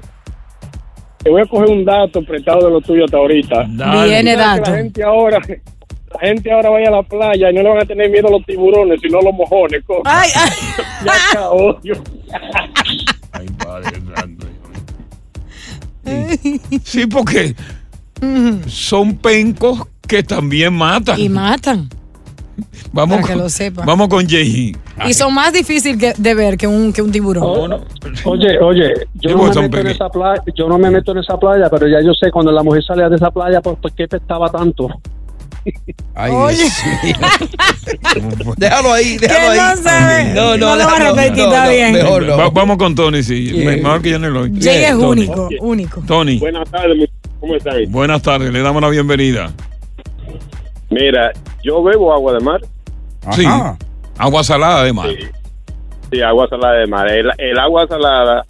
Te 1.28 1.32
voy 1.32 1.42
a 1.42 1.46
coger 1.46 1.70
un 1.70 1.84
dato 1.84 2.22
prestado 2.22 2.68
de 2.68 2.72
lo 2.72 2.80
tuyo 2.80 3.04
hasta 3.04 3.18
ahorita. 3.18 3.66
Dale. 3.72 4.08
Viene 4.08 4.38
dato. 4.38 4.72
La 4.72 4.78
gente 4.78 5.04
ahora, 5.04 5.40
la 5.42 6.20
gente 6.22 6.50
ahora 6.54 6.70
vaya 6.70 6.88
a 6.88 6.92
la 6.92 7.04
playa 7.04 7.52
y 7.52 7.54
no 7.54 7.64
le 7.64 7.70
van 7.70 7.80
a 7.80 7.86
tener 7.86 8.10
miedo 8.10 8.30
a 8.30 8.32
los 8.32 8.46
tiburones, 8.46 8.98
sino 9.02 9.20
a 9.20 9.24
los 9.24 9.34
mojones. 9.34 9.84
Ay, 10.06 10.30
ay. 10.34 10.50
Ya. 11.06 11.50
Dios. 11.84 12.00
Ay, 13.34 13.46
Padre 13.62 14.02
Santo. 14.16 14.48
Sí, 16.86 17.08
porque 17.08 17.56
son 18.68 19.18
pencos 19.18 19.86
que 20.08 20.24
también 20.24 20.74
matan. 20.76 21.20
Y 21.20 21.28
matan. 21.28 21.90
Vamos, 23.02 23.16
para 23.18 23.28
que 23.28 23.34
con, 23.34 23.44
lo 23.44 23.50
sepa. 23.50 23.84
vamos 23.86 24.08
con 24.10 24.28
Jay. 24.28 24.76
Y 25.08 25.14
son 25.14 25.34
más 25.34 25.54
difíciles 25.54 26.16
de 26.22 26.34
ver 26.36 26.58
que 26.58 26.68
un, 26.68 26.92
que 26.92 27.02
un 27.02 27.12
tiburón. 27.12 27.74
Oye, 28.26 28.60
oye, 28.60 28.94
yo 29.16 29.32
no, 29.36 29.44
me 29.54 29.62
meto 29.62 29.78
en 29.80 29.88
esa 29.88 30.10
playa, 30.10 30.42
yo 30.56 30.68
no 30.68 30.78
me 30.78 30.90
meto 30.90 31.12
en 31.12 31.18
esa 31.20 31.38
playa, 31.38 31.70
pero 31.70 31.88
ya 31.88 32.02
yo 32.04 32.14
sé 32.14 32.32
cuando 32.32 32.52
la 32.52 32.64
mujer 32.64 32.84
salía 32.84 33.08
de 33.10 33.16
esa 33.16 33.32
playa, 33.32 33.62
pues, 33.62 33.78
¿por 33.82 33.92
qué 33.94 34.08
pescaba 34.08 34.50
tanto? 34.50 34.88
Ay, 36.16 36.32
Oye. 36.32 36.64
Déjalo 38.58 38.94
ahí, 38.94 39.18
déjalo 39.18 39.52
ahí. 39.52 39.60
no 39.60 39.76
se- 39.76 40.58
no 40.60 40.68
a 40.68 40.78
déjalo, 40.78 41.16
repetir, 41.16 41.44
está 41.44 41.70
bien. 41.70 41.92
Mejor 41.94 42.24
no. 42.24 42.38
Va- 42.38 42.50
vamos 42.50 42.78
con 42.78 42.96
Tony, 42.96 43.22
sí. 43.24 43.52
Yeah. 43.52 43.66
Me- 43.72 43.78
Mejor 43.78 44.02
que 44.02 44.10
yo 44.12 44.20
no 44.20 44.30
lo 44.30 44.42
oí. 44.44 44.54
Jay 44.62 44.84
es 44.86 44.92
Tony. 44.92 45.04
único, 45.26 45.50
único. 45.60 46.02
Tony, 46.08 46.38
Buenas 46.40 46.70
tardes, 46.70 47.10
¿cómo 47.40 47.56
están? 47.56 47.76
buenas 47.90 48.22
tardes, 48.22 48.52
le 48.54 48.62
damos 48.62 48.82
la 48.82 48.90
bienvenida. 48.90 49.52
Mira, 50.90 51.32
yo 51.64 51.84
bebo 51.84 52.14
agua 52.14 52.34
de 52.34 52.40
mar. 52.40 52.62
Sí. 53.34 53.46
Ajá. 53.46 53.78
Agua 54.18 54.44
salada, 54.44 54.82
además. 54.82 55.08
Sí, 55.10 55.26
sí, 56.12 56.22
agua 56.22 56.48
salada 56.50 56.74
de 56.76 56.88
mar. 56.88 57.08
El, 57.12 57.30
el 57.38 57.60
agua 57.60 57.88
salada 57.88 58.44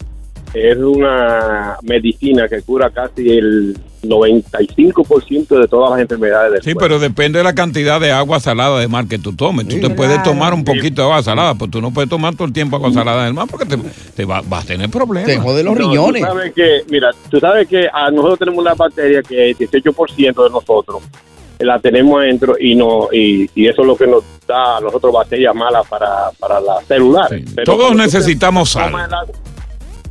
es 0.54 0.76
una 0.78 1.76
medicina 1.82 2.48
que 2.48 2.62
cura 2.62 2.88
casi 2.90 3.28
el 3.36 3.78
95% 4.02 5.60
de 5.60 5.68
todas 5.68 5.90
las 5.90 6.00
enfermedades 6.00 6.52
del 6.52 6.62
Sí, 6.62 6.72
cuerpo. 6.72 6.80
pero 6.80 6.98
depende 6.98 7.38
de 7.38 7.44
la 7.44 7.54
cantidad 7.54 8.00
de 8.00 8.12
agua 8.12 8.40
salada 8.40 8.78
de 8.78 8.88
mar 8.88 9.06
que 9.06 9.18
tú 9.18 9.34
tomes. 9.34 9.68
Tú 9.68 9.80
te 9.80 9.90
puedes 9.90 10.22
tomar 10.22 10.54
un 10.54 10.64
poquito 10.64 11.02
de 11.02 11.08
agua 11.08 11.22
salada, 11.22 11.54
pero 11.54 11.70
tú 11.70 11.80
no 11.82 11.90
puedes 11.90 12.08
tomar 12.08 12.34
todo 12.34 12.46
el 12.46 12.52
tiempo 12.52 12.76
agua 12.76 12.92
salada 12.92 13.24
del 13.24 13.34
mar 13.34 13.46
porque 13.50 13.66
te, 13.66 13.76
te 13.76 14.24
va- 14.24 14.42
vas 14.46 14.64
a 14.64 14.66
tener 14.68 14.88
problemas. 14.90 15.26
Te 15.28 15.36
jode 15.38 15.62
los 15.62 15.74
No, 15.74 15.80
riñones. 15.80 16.22
Tú 16.22 16.28
sabes 16.28 16.52
que, 16.54 16.80
mira, 16.90 17.10
tú 17.28 17.40
sabes 17.40 17.68
que 17.68 17.88
a 17.92 18.10
nosotros 18.10 18.38
tenemos 18.38 18.60
una 18.62 18.74
bacteria 18.74 19.22
que 19.22 19.50
el 19.50 19.56
18% 19.58 20.44
de 20.44 20.50
nosotros 20.50 21.02
la 21.60 21.78
tenemos 21.80 22.20
adentro 22.20 22.56
y 22.58 22.74
no 22.74 23.08
y, 23.12 23.50
y 23.54 23.66
eso 23.66 23.82
es 23.82 23.86
lo 23.86 23.96
que 23.96 24.06
nos 24.06 24.22
da 24.46 24.76
a 24.76 24.80
nosotros 24.80 25.12
bacterias 25.12 25.54
malas 25.54 25.86
para, 25.88 26.30
para 26.38 26.60
las 26.60 26.84
celulares. 26.86 27.44
Pero 27.54 27.76
Todos 27.76 27.94
necesitamos 27.96 28.70
sal. 28.70 28.88
agua- 28.94 29.26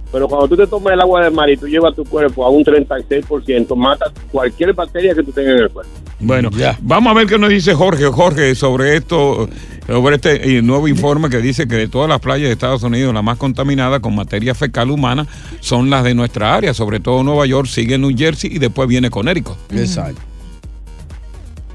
pero 0.09 0.27
cuando 0.29 0.47
tú 0.47 0.55
te 0.55 0.65
tomas 0.67 0.93
el 0.93 1.01
agua 1.01 1.23
del 1.25 1.33
mar 1.33 1.49
y 1.49 1.57
tú 1.57 1.67
llevas 1.67 1.93
tu 1.93 2.05
cuerpo 2.05 2.45
a 2.45 2.49
un 2.49 2.63
36%, 2.63 3.75
mata 3.75 4.05
cualquier 4.31 4.73
bacteria 4.73 5.13
que 5.13 5.21
tú 5.21 5.31
tengas 5.33 5.55
en 5.57 5.63
el 5.63 5.69
cuerpo. 5.69 5.91
Bueno, 6.19 6.49
vamos 6.79 7.11
a 7.11 7.13
ver 7.13 7.27
qué 7.27 7.37
nos 7.37 7.49
dice 7.49 7.73
Jorge. 7.75 8.05
Jorge, 8.05 8.55
sobre 8.55 8.95
esto, 8.95 9.49
sobre 9.85 10.15
este 10.15 10.57
eh, 10.57 10.61
nuevo 10.61 10.87
informe 10.87 11.29
que 11.29 11.37
dice 11.39 11.67
que 11.67 11.75
de 11.75 11.87
todas 11.89 12.07
las 12.09 12.19
playas 12.21 12.47
de 12.47 12.53
Estados 12.53 12.83
Unidos, 12.83 13.13
la 13.13 13.21
más 13.21 13.37
contaminada 13.37 13.99
con 13.99 14.15
materia 14.15 14.55
fecal 14.55 14.91
humana 14.91 15.27
son 15.59 15.89
las 15.89 16.05
de 16.05 16.15
nuestra 16.15 16.55
área, 16.55 16.73
sobre 16.73 17.01
todo 17.01 17.21
Nueva 17.23 17.45
York, 17.45 17.67
sigue 17.67 17.97
New 17.97 18.15
Jersey 18.17 18.49
y 18.55 18.59
después 18.59 18.87
viene 18.87 19.09
Connecticut. 19.09 19.57
Exacto. 19.73 20.21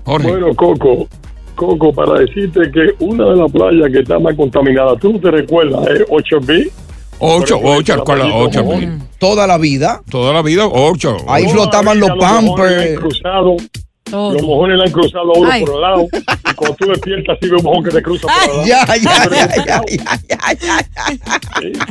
Jorge. 0.05 0.29
Bueno, 0.29 0.55
Coco, 0.55 1.09
Coco, 1.55 1.93
para 1.93 2.21
decirte 2.21 2.71
que 2.73 2.95
una 3.05 3.31
de 3.31 3.37
las 3.37 3.53
playas 3.53 3.91
que 3.93 4.01
está 4.01 4.19
más 4.19 4.35
contaminada, 4.37 4.97
tú 4.97 5.19
te 5.19 5.31
recuerdas, 5.31 5.87
es 5.89 6.01
8B. 6.09 6.71
Ocho, 7.25 7.61
ocho, 7.63 8.03
con 8.03 8.19
la 8.19 8.35
ocho. 8.35 8.65
Toda 9.19 9.47
la 9.47 9.57
vida. 9.57 10.03
Toda 10.11 10.33
la 10.33 10.43
vida, 10.43 10.67
ocho. 10.67 11.17
Ahí 11.29 11.47
flotaban 11.49 12.01
los 12.01 12.11
pampers. 12.19 12.99
Cruzado, 12.99 13.57
Todo. 14.03 14.33
los 14.33 14.43
mojones 14.43 14.79
la 14.79 14.85
han 14.85 14.91
cruzado 14.91 15.33
a 15.33 15.39
uno 15.39 15.49
Ay. 15.53 15.65
por 15.65 15.75
el 15.77 15.81
lado. 15.81 16.09
Y 16.51 16.55
cuando 16.55 16.77
tú 16.77 16.87
despiertas, 16.89 17.39
sí 17.41 17.49
ve 17.49 17.57
un 17.57 17.63
mojón 17.63 17.85
que 17.85 17.91
te 17.91 18.03
cruza 18.03 18.27
por 18.27 18.43
el 18.43 18.57
lado. 18.57 18.67
Ya, 18.67 18.85
ya, 18.97 19.29
ya, 19.31 19.55
ya, 19.55 19.85
ya, 19.87 20.19
ya, 20.29 20.79
ya, 21.53 21.87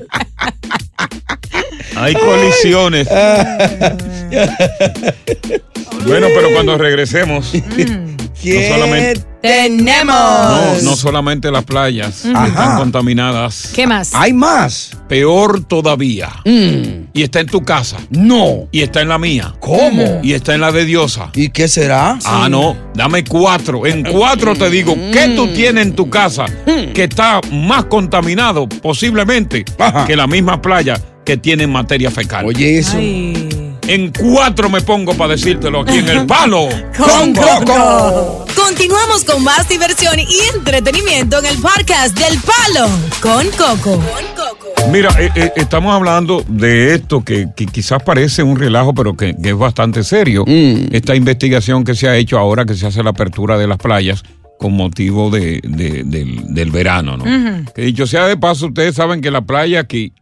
Hay 1.95 2.13
colisiones. 2.15 3.07
Bueno, 6.05 6.27
pero 6.35 6.49
cuando 6.53 6.77
regresemos, 6.77 7.53
no 8.43 8.61
solamente, 8.67 9.21
Tenemos. 9.41 10.15
no, 10.15 10.81
no 10.83 10.95
solamente 10.95 11.51
las 11.51 11.63
playas 11.63 12.25
Ajá. 12.25 12.47
están 12.47 12.77
contaminadas. 12.77 13.71
¿Qué 13.75 13.85
más? 13.87 14.11
Hay 14.13 14.33
más. 14.33 14.91
Peor 15.07 15.63
todavía. 15.63 16.29
Y 16.45 17.21
está 17.23 17.39
en 17.39 17.47
tu 17.47 17.61
casa. 17.63 17.97
No. 18.09 18.67
Y 18.71 18.81
está 18.81 19.01
en 19.01 19.09
la 19.09 19.17
mía. 19.17 19.53
¿Cómo? 19.59 20.19
Y 20.23 20.33
está 20.33 20.55
en 20.55 20.61
la 20.61 20.71
de 20.71 20.85
Diosa. 20.85 21.29
¿Y 21.33 21.49
qué 21.49 21.67
será? 21.67 22.17
Ah, 22.25 22.47
no. 22.49 22.75
Dame 22.95 23.23
cuatro. 23.23 23.85
En 23.85 24.03
cuatro 24.03 24.55
te 24.55 24.69
digo, 24.69 24.95
¿qué 25.11 25.33
tú 25.35 25.47
tienes 25.49 25.85
en 25.87 25.95
tu 25.95 26.09
casa 26.09 26.45
que 26.93 27.03
está 27.03 27.41
más 27.51 27.85
contaminado 27.85 28.67
posiblemente 28.69 29.65
Ajá. 29.79 30.05
que 30.05 30.15
la 30.15 30.27
misma 30.27 30.61
playa 30.61 30.99
que 31.25 31.37
tiene 31.37 31.67
materia 31.67 32.09
fecal? 32.11 32.45
Oye, 32.45 32.79
eso. 32.79 32.97
Ay. 32.97 33.49
En 33.87 34.11
cuatro 34.11 34.69
me 34.69 34.81
pongo 34.81 35.13
para 35.15 35.33
decírtelo 35.33 35.81
aquí 35.81 35.97
en 35.97 36.09
el 36.09 36.25
palo. 36.25 36.69
Con 36.97 37.33
Coco. 37.33 38.45
Continuamos 38.55 39.23
con 39.25 39.43
más 39.43 39.67
diversión 39.67 40.17
y 40.19 40.27
entretenimiento 40.55 41.39
en 41.39 41.45
el 41.47 41.57
podcast 41.57 42.17
del 42.17 42.37
Palo 42.39 42.87
con 43.21 43.45
Coco. 43.51 44.01
Mira, 44.91 45.09
eh, 45.19 45.29
eh, 45.35 45.51
estamos 45.55 45.93
hablando 45.93 46.43
de 46.47 46.93
esto 46.95 47.23
que, 47.23 47.47
que 47.55 47.65
quizás 47.65 48.01
parece 48.03 48.43
un 48.43 48.57
relajo, 48.57 48.93
pero 48.93 49.15
que, 49.17 49.35
que 49.35 49.49
es 49.49 49.57
bastante 49.57 50.03
serio. 50.03 50.45
Esta 50.47 51.15
investigación 51.15 51.83
que 51.83 51.95
se 51.95 52.07
ha 52.07 52.15
hecho 52.15 52.37
ahora 52.37 52.65
que 52.65 52.75
se 52.75 52.87
hace 52.87 53.03
la 53.03 53.11
apertura 53.11 53.57
de 53.57 53.67
las 53.67 53.77
playas 53.77 54.23
con 54.59 54.73
motivo 54.73 55.29
de, 55.31 55.59
de- 55.63 56.03
del, 56.05 56.53
del 56.53 56.71
verano, 56.71 57.17
¿no? 57.17 57.25
Que 57.73 57.81
dicho 57.81 58.05
sea 58.07 58.27
de 58.27 58.37
paso, 58.37 58.67
ustedes 58.67 58.95
saben 58.95 59.21
que 59.21 59.31
la 59.31 59.41
playa 59.41 59.79
aquí, 59.81 60.13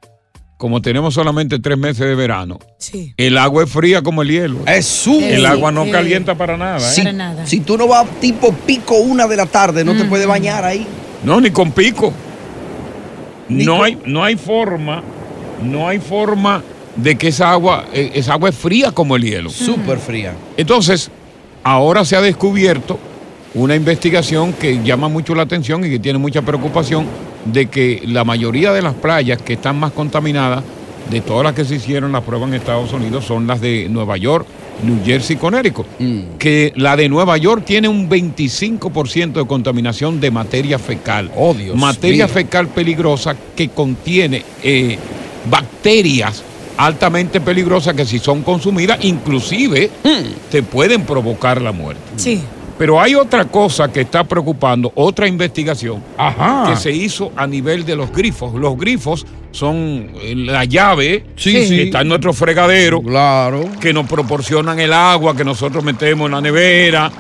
como 0.60 0.82
tenemos 0.82 1.14
solamente 1.14 1.58
tres 1.58 1.78
meses 1.78 2.06
de 2.06 2.16
verano, 2.16 2.60
Sí. 2.78 3.14
el 3.16 3.38
agua 3.38 3.64
es 3.64 3.70
fría 3.72 4.02
como 4.02 4.24
el 4.24 4.30
hielo. 4.30 4.60
Es 4.68 4.86
su. 4.86 5.18
El 5.22 5.46
agua 5.46 5.72
no 5.72 5.86
Sí. 5.86 5.92
calienta 5.92 6.36
para 6.36 6.58
nada. 6.58 6.78
¿eh? 6.80 6.82
Si, 6.94 7.00
Para 7.02 7.14
nada. 7.14 7.46
si 7.48 7.62
tú 7.62 7.78
no 7.78 7.88
vas 7.88 8.06
tipo 8.20 8.52
pico 8.54 8.96
una 8.96 9.26
de 9.26 9.38
la 9.38 9.46
tarde, 9.46 9.86
no 9.86 9.96
te 9.96 10.04
puedes 10.04 10.28
bañar 10.28 10.66
ahí. 10.66 10.86
No, 11.24 11.40
ni 11.40 11.50
con 11.52 11.72
pico. 11.72 12.12
Ni 13.48 13.64
No 13.64 13.78
con- 13.78 13.86
hay, 13.86 13.98
no 14.06 14.22
hay 14.22 14.36
forma, 14.36 15.02
no 15.64 15.88
hay 15.88 16.00
forma 16.00 16.62
de 16.98 17.16
que 17.18 17.30
esa 17.30 17.52
agua, 17.52 17.86
eh, 17.94 18.12
esa 18.16 18.34
agua 18.34 18.50
es 18.50 18.56
fría 18.56 18.92
como 18.92 19.16
el 19.16 19.24
hielo. 19.24 19.50
Súper 19.50 19.98
fría. 19.98 20.34
Entonces, 20.58 21.10
ahora 21.64 22.04
se 22.04 22.18
ha 22.18 22.22
descubierto 22.22 23.00
una 23.54 23.76
investigación 23.76 24.52
que 24.52 24.84
llama 24.84 25.08
mucho 25.08 25.34
la 25.36 25.44
atención 25.44 25.86
y 25.86 25.90
que 25.90 26.00
tiene 26.00 26.20
mucha 26.20 26.42
preocupación 26.42 27.06
de 27.46 27.68
que 27.68 28.02
la 28.06 28.24
mayoría 28.24 28.74
de 28.74 28.82
las 28.82 28.94
playas 28.94 29.42
que 29.42 29.54
están 29.54 29.80
más 29.80 29.92
contaminadas, 29.92 30.64
de 31.10 31.22
todas 31.22 31.44
las 31.44 31.54
que 31.54 31.66
se 31.66 31.76
hicieron 31.76 32.12
las 32.12 32.24
pruebas 32.24 32.50
en 32.50 32.56
Estados 32.56 32.94
Unidos, 32.94 33.26
son 33.26 33.48
las 33.48 33.62
de 33.62 33.88
Nueva 33.90 34.18
York, 34.18 34.46
New 34.84 35.04
Jersey 35.04 35.36
y 35.36 35.40
Connecticut. 35.40 35.88
Que 36.38 36.72
la 36.76 36.96
de 36.96 37.10
Nueva 37.10 37.38
York 37.38 37.64
tiene 37.66 37.88
un 37.88 38.10
25% 38.10 39.34
de 39.34 39.48
contaminación 39.48 40.20
de 40.20 40.32
materia 40.32 40.78
fecal. 40.78 41.32
Oh, 41.36 41.54
Dios 41.54 41.76
materia 41.76 42.26
mío. 42.26 42.34
fecal 42.34 42.68
peligrosa 42.68 43.36
que 43.56 43.70
contiene 43.70 44.44
eh, 44.64 44.98
bacterias 45.50 46.44
altamente 46.78 47.42
peligrosas 47.42 47.94
que 47.94 48.06
si 48.06 48.20
son 48.20 48.42
consumidas, 48.42 49.04
inclusive 49.04 49.92
te 50.50 50.64
pueden 50.64 51.04
provocar 51.04 51.62
la 51.62 51.74
muerte. 51.74 52.02
Sí. 52.16 52.42
Pero 52.80 53.00
hay 53.00 53.14
otra 53.14 53.44
cosa 53.46 53.92
que 53.92 54.02
está 54.02 54.24
preocupando, 54.24 54.92
otra 54.96 55.28
investigación 55.28 56.02
Ajá. 56.18 56.64
que 56.70 56.78
se 56.78 56.92
hizo 56.92 57.32
a 57.36 57.46
nivel 57.46 57.86
de 57.86 57.96
los 57.98 58.10
grifos. 58.12 58.54
Los 58.56 58.78
grifos 58.78 59.26
son 59.52 60.12
eh, 60.16 60.34
la 60.36 60.64
llave 60.64 61.26
Sí, 61.36 61.52
que 61.52 61.68
sí. 61.68 61.82
está 61.82 62.02
en 62.02 62.08
nuestro 62.08 62.32
fregadero, 62.34 63.02
Claro. 63.02 63.66
que 63.82 63.92
nos 63.92 64.08
proporcionan 64.08 64.80
el 64.80 64.94
agua 64.94 65.36
que 65.36 65.44
nosotros 65.44 65.84
metemos 65.84 66.28
en 66.28 66.32
la 66.32 66.40
nevera, 66.42 67.12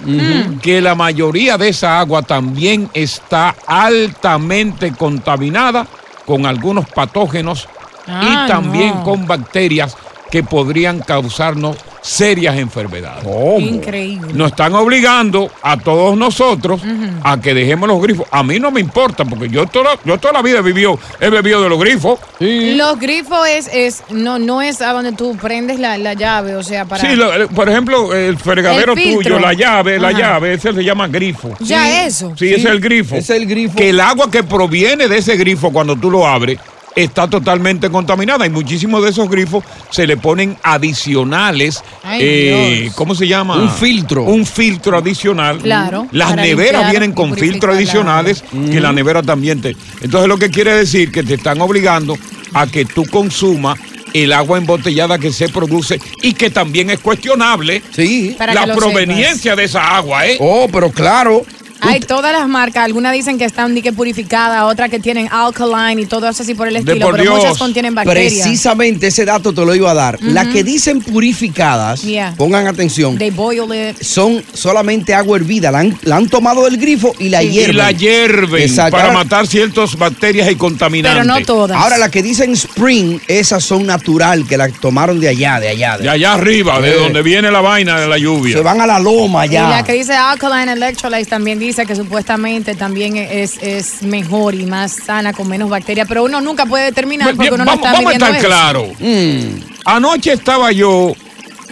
que 0.61 0.79
la 0.79 0.95
mayoría 0.95 1.57
de 1.57 1.67
esa 1.69 1.99
agua 1.99 2.21
también 2.21 2.89
está 2.93 3.53
altamente 3.67 4.93
contaminada 4.93 5.85
con 6.25 6.45
algunos 6.45 6.87
patógenos 6.89 7.67
Ah, 8.07 8.45
y 8.45 8.49
también 8.49 8.95
no. 8.95 9.03
con 9.03 9.27
bacterias 9.27 9.95
que 10.31 10.41
podrían 10.41 10.99
causarnos 10.99 11.75
serias 12.01 12.58
enfermedades. 12.58 13.25
Increíble. 13.60 14.34
Nos 14.34 14.51
están 14.51 14.74
obligando 14.75 15.51
a 15.62 15.77
todos 15.77 16.18
nosotros 16.18 16.82
a 17.24 17.39
que 17.39 17.53
dejemos 17.53 17.88
los 17.89 18.01
grifos. 18.01 18.25
A 18.32 18.44
mí 18.44 18.60
no 18.60 18.72
me 18.72 18.79
importa, 18.82 19.25
porque 19.25 19.50
yo 19.50 19.65
toda, 19.68 19.91
yo 20.06 20.18
toda 20.18 20.34
la 20.34 20.41
vida 20.41 20.60
he 20.60 20.62
bebido, 20.62 21.00
he 21.20 21.29
bebido 21.29 21.62
de 21.62 21.70
los 21.70 21.79
grifos. 21.79 22.20
Los 22.39 23.00
grifos 23.00 23.48
es, 23.48 23.70
es 23.74 24.03
no, 24.10 24.39
no 24.39 24.62
es 24.62 24.82
a 24.82 24.94
donde 24.94 25.12
tú 25.12 25.36
prendes 25.38 25.79
la, 25.79 25.98
la 25.98 26.13
llave, 26.13 26.56
o 26.56 26.63
sea, 26.63 26.86
para. 26.86 27.01
Sí, 27.01 27.15
lo- 27.15 27.48
por 27.50 27.70
ejemplo, 27.70 28.13
el 28.13 28.38
fregadero 28.38 28.94
El 28.94 29.15
tuyo, 29.15 29.39
la 29.39 29.53
llave, 29.53 30.00
la 30.00 30.12
llave, 30.12 30.53
ese 30.53 30.74
se 30.74 30.84
llama 30.84 31.08
grifo. 31.08 31.56
Ya 31.60 31.84
Sí. 31.86 31.91
eso. 32.08 32.34
Sí, 32.38 32.48
ese 32.48 32.60
es 32.60 32.65
el 32.65 32.79
grifo. 32.79 33.15
Es 33.15 33.29
el 33.29 33.46
grifo. 33.46 33.75
Que 33.75 33.89
el 33.89 34.00
agua 34.00 34.29
que 34.32 34.44
proviene 34.44 35.08
de 35.08 35.18
ese 35.18 35.36
grifo 35.38 35.72
cuando 35.72 35.96
tú 35.96 36.10
lo 36.12 36.25
abres 36.27 36.60
está 36.96 37.29
totalmente 37.29 37.89
contaminada 37.89 38.46
y 38.46 38.50
muchísimos 38.50 39.03
de 39.03 39.10
esos 39.10 39.29
grifos 39.29 39.63
se 39.89 40.08
le 40.08 40.17
ponen 40.17 40.58
adicionales. 40.63 41.84
Ay, 42.03 42.19
eh, 42.22 42.79
Dios. 42.84 42.96
¿Cómo 42.96 43.15
se 43.15 43.27
llama? 43.27 43.55
Un 43.55 43.69
filtro. 43.69 44.24
Un 44.24 44.46
filtro 44.46 44.98
adicional. 44.98 45.60
Claro, 45.60 46.08
Las 46.12 46.36
neveras 46.36 46.58
limpiar 46.58 46.91
vienen 46.91 47.12
con 47.13 47.36
filtros 47.36 47.74
la 47.74 47.79
adicionales 47.79 48.43
que 48.72 48.79
la 48.79 48.91
nevera 48.91 49.24
también 49.24 49.62
te. 49.62 49.75
Entonces 50.01 50.27
lo 50.27 50.38
que 50.38 50.50
quiere 50.50 50.74
decir 50.74 51.12
que 51.12 51.24
te 51.24 51.36
están 51.36 51.62
obligando 51.62 52.17
a 52.53 52.67
que 52.67 52.86
tú 52.86 53.05
consumas 53.05 53.79
el 54.13 54.34
agua 54.34 54.58
embotellada 54.58 55.19
que 55.19 55.31
se 55.31 55.50
produce 55.50 56.00
y 56.22 56.34
que 56.34 56.50
también 56.50 56.89
es 56.89 57.00
cuestionable 57.00 57.81
Sí. 57.91 58.36
La 58.39 58.74
provenincia 58.75 59.55
de 59.55 59.65
esa 59.65 59.96
agua, 59.96 60.25
¿eh? 60.27 60.38
Oh, 60.39 60.67
pero 60.72 60.91
claro. 60.91 61.46
Hay 61.81 62.00
todas 62.01 62.31
las 62.33 62.48
marcas, 62.48 62.83
algunas 62.86 63.13
dicen 63.13 63.38
que 63.38 63.45
están 63.45 63.74
ni 63.74 63.81
que 63.81 63.93
purificadas, 63.93 64.63
otras 64.63 64.89
que 64.89 65.00
tienen 65.00 65.27
alkaline 65.31 66.00
y 66.00 66.05
todo 66.05 66.27
eso 66.27 66.43
así 66.43 66.53
por 66.53 66.67
el 66.67 66.75
estilo, 66.77 67.05
por 67.07 67.12
pero 67.17 67.24
Dios. 67.31 67.36
muchas 67.43 67.57
contienen 67.57 67.95
bacterias. 67.95 68.33
Precisamente 68.43 69.07
ese 69.07 69.25
dato 69.25 69.53
te 69.53 69.65
lo 69.65 69.74
iba 69.75 69.91
a 69.91 69.93
dar. 69.93 70.17
Las 70.21 70.48
que 70.48 70.63
dicen 70.63 71.01
purificadas, 71.01 72.01
Yeah. 72.01 72.33
pongan 72.38 72.67
atención, 72.67 73.17
They 73.17 73.29
boil 73.31 73.63
it. 73.74 74.01
son 74.01 74.43
solamente 74.53 75.13
agua 75.13 75.38
hervida. 75.38 75.71
La 75.71 75.79
han, 75.79 75.98
la 76.03 76.17
han 76.17 76.27
tomado 76.27 76.65
del 76.65 76.77
grifo 76.77 77.13
y 77.19 77.29
la 77.29 77.41
Sí. 77.41 77.50
hierven. 77.50 77.75
Y 77.75 77.77
la 77.77 77.91
hierven 77.91 78.62
Exacto. 78.62 78.91
para 78.91 79.03
Ahora- 79.09 79.17
matar 79.24 79.48
ciertas 79.48 79.95
bacterias 79.95 80.51
y 80.51 80.55
contaminantes. 80.55 81.50
Ahora, 81.50 81.98
las 81.98 82.09
que 82.09 82.21
dicen 82.21 82.51
spring, 82.53 83.19
esas 83.27 83.63
son 83.63 83.86
natural, 83.86 84.45
que 84.48 84.57
las 84.57 84.74
tomaron 84.79 85.19
de 85.19 85.29
allá, 85.29 85.59
de 85.59 85.69
allá. 85.69 85.98
De 85.98 86.09
allá 86.09 86.33
arriba, 86.33 86.79
de 86.81 86.91
Eh. 86.91 86.95
donde 86.95 87.21
viene 87.21 87.51
la 87.51 87.62
vaina 87.62 88.00
de 88.00 88.07
la 88.07 88.17
lluvia. 88.17 88.57
Se 88.57 88.62
van 88.63 88.81
a 88.81 88.88
la 88.88 89.00
loma 89.00 89.45
Y 89.45 89.50
ya. 89.50 89.69
la 89.69 89.83
que 89.83 89.93
dice 89.93 90.13
alkaline 90.15 90.69
electrolytes 90.69 91.27
también 91.27 91.59
dice 91.59 91.68
que 91.75 91.95
supuestamente 91.95 92.75
también 92.75 93.15
es, 93.15 93.57
es 93.61 94.01
mejor 94.03 94.55
y 94.55 94.65
más 94.65 94.91
sana, 94.93 95.33
con 95.33 95.47
menos 95.47 95.69
bacterias, 95.69 96.07
pero 96.07 96.23
uno 96.23 96.41
nunca 96.41 96.65
puede 96.65 96.85
determinar 96.85 97.35
porque 97.35 97.49
uno 97.49 97.63
no 97.63 97.65
vamos, 97.65 97.85
está 97.85 97.93
vamos 97.93 98.13
a 98.13 98.17
midiendo 98.17 98.25
estar 98.25 98.39
eso. 98.39 98.47
claros. 98.47 98.89
Mm. 98.99 99.71
Anoche 99.85 100.33
estaba 100.33 100.71
yo 100.71 101.13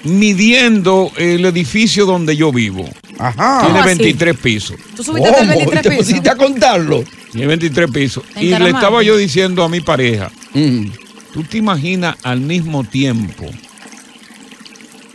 midiendo 0.03 1.11
el 1.17 1.43
edificio 1.45 2.05
donde 2.05 2.35
yo 2.35 2.51
vivo. 2.51 2.87
Ajá. 3.19 3.59
Tiene 3.61 3.73
¿Cómo 3.79 3.79
así? 3.79 3.97
23 3.99 4.37
pisos. 4.37 4.77
¿Tú 4.95 5.03
subiste 5.03 5.27
hasta 5.29 5.41
el 5.41 5.47
23 5.49 5.81
¿Te 5.81 5.89
pisos? 5.89 6.05
pusiste 6.05 6.29
a 6.29 6.35
contarlo? 6.35 7.03
Tiene 7.31 7.47
23 7.47 7.91
pisos. 7.91 8.23
Y 8.39 8.49
le 8.57 8.69
estaba 8.69 9.01
yo 9.03 9.17
diciendo 9.17 9.63
a 9.63 9.69
mi 9.69 9.81
pareja, 9.81 10.31
Mm. 10.53 10.87
¿tú 11.33 11.43
te 11.43 11.57
imaginas 11.57 12.15
al 12.23 12.39
mismo 12.39 12.83
tiempo 12.83 13.45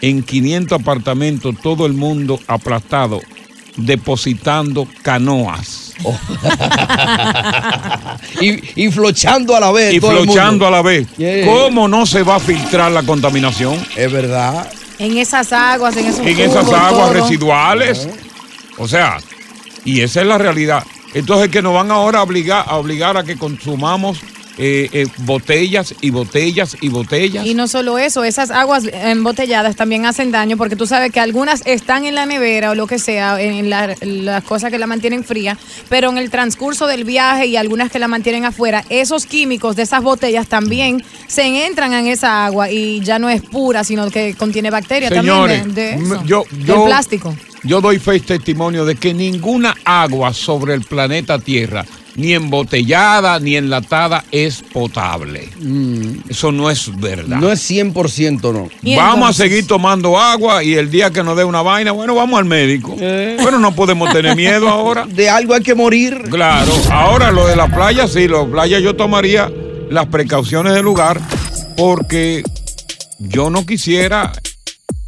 en 0.01 0.23
500 0.23 0.81
apartamentos 0.81 1.55
todo 1.63 1.87
el 1.87 1.93
mundo 1.95 2.39
aplastado 2.47 3.21
depositando 3.77 4.87
canoas? 5.03 5.93
y, 8.41 8.85
y 8.85 8.91
flochando 8.91 9.57
a 9.57 9.61
la 9.61 9.71
vez. 9.73 9.95
y 9.95 10.01
todo 10.01 10.13
el 10.13 10.25
flochando 10.25 10.51
mundo. 10.53 10.67
a 10.67 10.71
la 10.71 10.83
vez. 10.83 11.07
Yeah. 11.17 11.47
¿Cómo 11.47 11.89
no 11.89 12.07
se 12.07 12.23
va 12.23 12.37
a 12.37 12.41
filtrar 12.41 12.93
la 12.93 13.03
contaminación? 13.03 13.79
Es 13.97 14.11
verdad. 14.11 14.71
En 14.99 15.17
esas 15.19 15.53
aguas, 15.53 15.97
en 15.97 16.07
esos 16.07 16.27
En 16.27 16.39
esas 16.39 16.67
aguas 16.73 17.11
todo. 17.11 17.13
residuales. 17.13 18.09
O 18.79 18.89
sea, 18.89 19.19
y 19.85 20.01
esa 20.01 20.21
es 20.21 20.27
la 20.27 20.39
realidad. 20.39 20.85
Entonces 21.15 21.51
que 21.51 21.63
nos 21.63 21.75
van 21.75 21.91
ahora 21.91 22.21
a 22.21 22.23
obligar 22.23 22.65
a, 22.67 22.77
obligar 22.77 23.17
a 23.17 23.25
que 23.25 23.37
consumamos 23.37 24.19
eh, 24.59 24.89
eh, 24.93 25.07
botellas 25.19 25.95
y 26.01 26.11
botellas 26.11 26.77
y 26.81 26.89
botellas. 26.89 27.47
Y 27.47 27.55
no 27.55 27.69
solo 27.69 27.99
eso, 27.99 28.23
esas 28.25 28.51
aguas 28.51 28.85
embotelladas 28.93 29.77
también 29.77 30.07
hacen 30.07 30.31
daño 30.31 30.57
porque 30.57 30.77
tú 30.77 30.87
sabes 30.87 31.11
que 31.13 31.21
algunas 31.21 31.63
están 31.65 32.05
en 32.05 32.15
la 32.15 32.27
nevera 32.27 32.71
o 32.71 32.75
lo 32.75 32.87
que 32.87 32.99
sea, 32.99 33.41
en 33.41 33.71
la- 33.71 33.95
las 34.01 34.45
cosas 34.45 34.71
que 34.71 34.79
la 34.79 34.87
mantienen 34.87 35.25
fría, 35.25 35.57
pero 35.89 36.11
en 36.11 36.19
el 36.19 36.31
transcurso 36.31 36.87
del 36.87 37.05
viaje 37.05 37.47
y 37.47 37.57
algunas 37.57 37.91
que 37.91 37.99
la 37.99 38.09
mantienen 38.09 38.45
afuera, 38.45 38.85
esos 38.91 39.27
químicos 39.27 39.77
de 39.77 39.83
esas 39.83 40.03
botellas 40.03 40.47
también 40.49 41.03
se 41.27 41.67
entran 41.67 41.93
en 41.95 42.07
esa 42.07 42.45
agua 42.47 42.71
y 42.71 43.01
ya 43.01 43.19
no 43.19 43.29
es 43.29 43.43
pura, 43.43 43.85
sino 43.85 44.11
que 44.11 44.35
contiene 44.35 44.71
bacterias 44.71 45.13
Señores, 45.13 45.59
también 45.63 45.75
de, 45.75 45.83
de 45.83 45.91
m- 45.93 46.15
eso, 46.17 46.25
yo- 46.27 46.45
del 46.51 46.67
yo- 46.67 46.85
plástico. 46.87 47.35
Yo 47.65 47.81
doy 47.81 48.01
fe 48.01 48.17
y 48.17 48.21
testimonio 48.21 48.85
de 48.85 48.97
que 48.97 49.15
ninguna 49.15 49.77
agua 49.85 50.35
sobre 50.35 50.75
el 50.75 50.83
planeta 50.83 51.39
Tierra, 51.39 51.85
ni 52.17 52.35
embotellada 52.35 53.39
ni 53.39 53.57
enlatada, 53.57 54.25
es 54.31 54.63
potable. 54.63 55.49
Eso 56.29 56.53
no 56.53 56.71
es 56.71 56.95
verdad. 57.01 57.39
Mm. 57.39 57.41
No 57.41 57.53
es 57.53 57.71
100%, 57.71 58.53
no. 58.53 58.69
Vamos 58.97 59.31
a 59.31 59.33
seguir 59.33 59.67
tomando 59.67 60.19
agua 60.19 60.63
y 60.63 60.75
el 60.75 60.91
día 60.91 61.11
que 61.11 61.23
nos 61.23 61.37
dé 61.37 61.45
una 61.45 61.63
vaina, 61.63 61.93
bueno, 61.93 62.15
vamos 62.15 62.39
al 62.39 62.45
médico. 62.45 62.97
Bueno, 62.97 63.59
no 63.59 63.75
podemos 63.75 64.13
tener 64.13 64.37
miedo 64.37 64.69
ahora. 64.69 65.07
De 65.07 65.29
algo 65.29 65.55
hay 65.55 65.63
que 65.63 65.75
morir. 65.75 66.23
Claro, 66.31 66.73
ahora 66.91 67.31
lo 67.31 67.47
de 67.47 67.57
la 67.57 67.69
playa, 67.69 68.07
sí, 68.07 68.29
la 68.29 68.45
playa 68.45 68.79
yo 68.79 68.95
tomaría 68.95 69.51
las 69.91 70.07
precauciones 70.07 70.73
del 70.73 70.85
lugar 70.85 71.21
porque 71.77 72.43
yo 73.19 73.51
no 73.51 73.65
quisiera, 73.67 74.33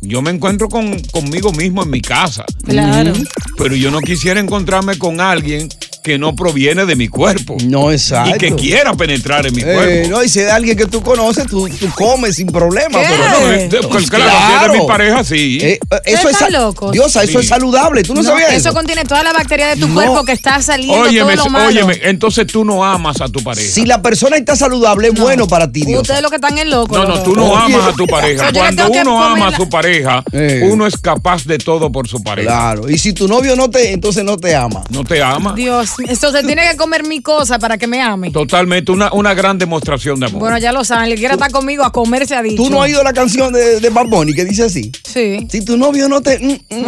yo 0.01 0.23
me 0.23 0.31
encuentro 0.31 0.69
con, 0.69 0.99
conmigo 1.13 1.53
mismo 1.53 1.83
en 1.83 1.91
mi 1.91 2.01
casa. 2.01 2.45
Claro. 2.65 3.13
Pero 3.59 3.77
yo 3.77 3.91
no 3.91 4.01
quisiera 4.01 4.41
encontrarme 4.41 4.99
con 4.99 5.21
alguien 5.21 5.69
que 6.05 6.19
no 6.19 6.37
proviene 6.37 6.85
de 6.85 6.97
mi 6.97 7.09
cuerpo. 7.09 7.57
No, 7.65 7.91
exacto. 7.91 8.37
Y 8.37 8.39
que 8.39 8.55
quiera 8.55 8.93
penetrar 8.93 9.47
en 9.47 9.55
mi 9.55 9.63
Eh, 9.63 9.65
cuerpo. 9.75 10.09
no, 10.11 10.23
y 10.23 10.29
si 10.29 10.41
es 10.41 10.45
de 10.45 10.51
alguien 10.53 10.77
que 10.77 10.85
tú 10.85 11.01
conoces, 11.03 11.47
tú, 11.47 11.67
tú 11.71 11.89
comes 11.95 12.37
sin 12.37 12.47
problema. 12.49 13.01
¿Qué? 13.01 13.07
Pero 13.09 13.41
No, 13.41 13.53
eh, 13.53 13.89
pues, 13.91 14.11
claro, 14.11 14.31
si 14.31 14.53
es 14.67 14.73
de 14.73 14.79
mi 14.81 14.87
pareja, 14.87 15.25
sí. 15.25 15.59
Eh, 15.63 15.81
eso 16.05 16.29
es 16.29 16.51
locos? 16.53 16.93
Diosa, 16.93 17.23
eso 17.25 17.39
Sí. 17.39 17.45
es 17.45 17.49
saludable. 17.49 18.03
¿Tú 18.03 18.15
no, 18.15 18.23
No, 18.23 18.29
sabías 18.29 18.51
eso 18.53 18.69
eso? 18.69 18.75
contiene 18.75 19.05
toda 19.07 19.23
la 19.23 19.33
bacteria 19.33 19.69
de 19.69 19.77
tu 19.77 19.89
No. 19.89 19.95
cuerpo 19.95 20.25
que 20.27 20.33
está 20.33 20.61
saliendo 20.61 21.09
Óyeme, 21.09 21.37
todo 21.37 21.47
lo 21.47 21.51
malo. 21.51 21.69
óyeme, 21.69 21.99
entonces 22.03 22.47
tú 22.49 22.67
no 22.67 22.85
amas 22.85 23.23
a 23.23 23.29
tu 23.31 23.43
pareja. 23.43 23.67
Si 23.67 23.87
la 23.87 24.03
persona 24.03 24.37
está 24.37 24.57
saludable, 24.57 25.09
es 25.09 25.15
bueno 25.19 25.47
para 25.49 25.73
ti, 25.73 25.87
Diosa. 25.87 26.03
Ustedes 26.03 26.21
lo 26.23 26.29
que 26.29 26.37
están 26.37 26.59
en 26.59 26.69
loco. 26.69 26.99
No, 26.99 27.07
no, 27.07 27.23
tú 27.23 27.35
no 27.35 27.57
amas 27.57 27.83
a 27.89 27.93
tu 27.95 28.07
pareja. 28.07 28.53
Cuando 28.53 28.91
uno 28.91 29.25
ama 29.25 29.49
a 29.49 29.57
su 29.57 29.71
pareja, 29.71 30.23
Eh. 30.33 30.69
uno 30.71 30.87
es 30.87 30.99
capaz 30.99 31.47
de 31.47 31.57
todo 31.57 31.91
por 31.91 32.07
su 32.09 32.23
pareja. 32.23 32.51
Claro. 32.51 32.91
Y 32.91 32.99
si 32.99 33.15
tu 33.15 33.27
novio 33.27 33.57
no 33.57 33.71
te, 33.71 33.93
entonces 33.93 34.23
no 34.23 34.37
te 34.37 34.55
ama. 34.55 34.85
No 34.91 35.03
te 35.03 35.23
ama. 35.23 35.55
Dios, 35.57 35.94
eso 36.09 36.33
se 36.33 36.43
tiene 36.43 36.69
que 36.71 36.77
comer 36.77 37.05
mi 37.05 37.21
cosa 37.21 37.59
para 37.59 37.79
que 37.79 37.87
me 37.87 38.01
ame. 38.01 38.31
Totalmente, 38.31 38.93
una, 38.93 39.13
una 39.13 39.35
gran 39.35 39.59
demostración 39.59 40.21
de 40.21 40.27
amor. 40.27 40.41
Bueno, 40.41 40.59
ya 40.59 40.73
lo 40.73 40.85
saben, 40.85 41.07
el 41.07 41.13
que 41.13 41.19
quiera 41.19 41.35
estar 41.35 41.51
conmigo 41.51 41.85
a 41.85 41.93
comer 41.93 42.27
se 42.27 42.35
ha 42.35 42.43
dicho. 42.43 42.63
¿Tú 42.63 42.71
no 42.71 42.81
has 42.83 42.85
oído 42.89 43.03
la 43.03 43.13
canción 43.13 43.53
de, 43.53 43.81
de 43.81 43.91
Bad 43.91 44.07
Bunny 44.07 44.35
que 44.35 44.45
dice 44.45 44.65
así? 44.65 44.91
Sí. 45.05 45.47
Si 45.51 45.65
tu 45.65 45.77
novio 45.77 46.09
no 46.09 46.21
te... 46.21 46.39
mm, 46.39 46.75
mm, 46.75 46.85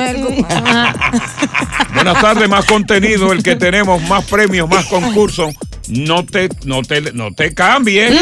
Buenas 1.94 2.20
tardes, 2.20 2.48
más 2.48 2.64
contenido, 2.66 3.32
el 3.32 3.42
que 3.42 3.56
tenemos, 3.56 4.02
más 4.02 4.24
premios, 4.24 4.68
más 4.68 4.86
concursos. 4.86 5.54
No 5.88 6.26
te, 6.26 6.48
no 6.64 6.82
te, 6.82 7.12
no 7.12 7.32
te 7.32 7.54
cambies, 7.54 8.12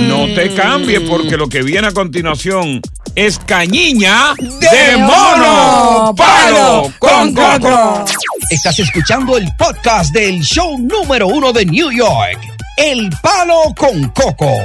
no 0.00 0.26
te 0.34 0.54
cambies, 0.54 1.00
porque 1.08 1.38
lo 1.38 1.48
que 1.48 1.62
viene 1.62 1.88
a 1.88 1.92
continuación 1.92 2.82
es 3.14 3.38
cañiña 3.38 4.34
de, 4.36 4.96
mono, 4.98 6.14
palo 6.14 6.92
con 6.98 7.32
coco. 7.32 8.04
Estás 8.50 8.78
escuchando 8.78 9.36
el 9.36 9.46
podcast 9.58 10.10
del 10.10 10.40
show 10.40 10.78
número 10.78 11.26
uno 11.28 11.52
de 11.52 11.66
New 11.66 11.90
York, 11.92 12.38
El 12.78 13.10
Palo 13.20 13.74
con 13.76 14.08
Coco. 14.08 14.64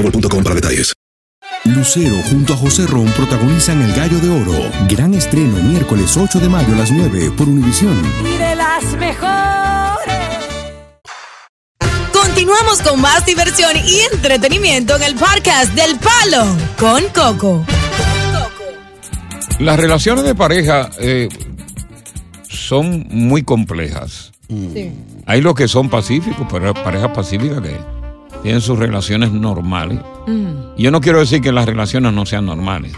boostmobile.com 0.00 0.42
para 0.42 0.54
detalles. 0.54 0.92
Lucero 1.64 2.16
junto 2.30 2.54
a 2.54 2.56
José 2.56 2.86
Ron 2.86 3.06
protagonizan 3.12 3.82
El 3.82 3.92
Gallo 3.92 4.18
de 4.18 4.30
Oro. 4.30 4.70
Gran 4.88 5.12
estreno 5.14 5.56
miércoles 5.62 6.16
8 6.16 6.40
de 6.40 6.48
mayo 6.48 6.72
a 6.74 6.78
las 6.78 6.90
9 6.90 7.32
por 7.36 7.48
Univisión. 7.48 8.00
Y 8.24 8.38
de 8.38 8.56
las 8.56 8.84
mejores. 8.96 10.14
Continuamos 12.12 12.80
con 12.80 13.00
más 13.00 13.26
diversión 13.26 13.72
y 13.76 14.00
entretenimiento 14.12 14.96
en 14.96 15.02
el 15.02 15.14
podcast 15.14 15.74
del 15.74 15.98
Palo 15.98 16.46
con 16.78 17.02
Coco. 17.12 17.66
Las 19.58 19.78
relaciones 19.78 20.24
de 20.24 20.34
pareja 20.34 20.88
eh, 20.98 21.28
son 22.48 23.06
muy 23.10 23.42
complejas. 23.42 24.32
Sí. 24.48 24.92
Hay 25.26 25.42
los 25.42 25.54
que 25.54 25.68
son 25.68 25.90
pacíficos, 25.90 26.46
pero 26.50 26.72
parejas 26.72 27.10
pacíficas 27.10 27.60
que 27.60 27.99
tienen 28.42 28.60
sus 28.60 28.78
relaciones 28.78 29.32
normales. 29.32 30.00
Y 30.76 30.82
Yo 30.82 30.90
no 30.90 31.00
quiero 31.00 31.20
decir 31.20 31.40
que 31.40 31.52
las 31.52 31.66
relaciones 31.66 32.12
no 32.12 32.26
sean 32.26 32.46
normales. 32.46 32.92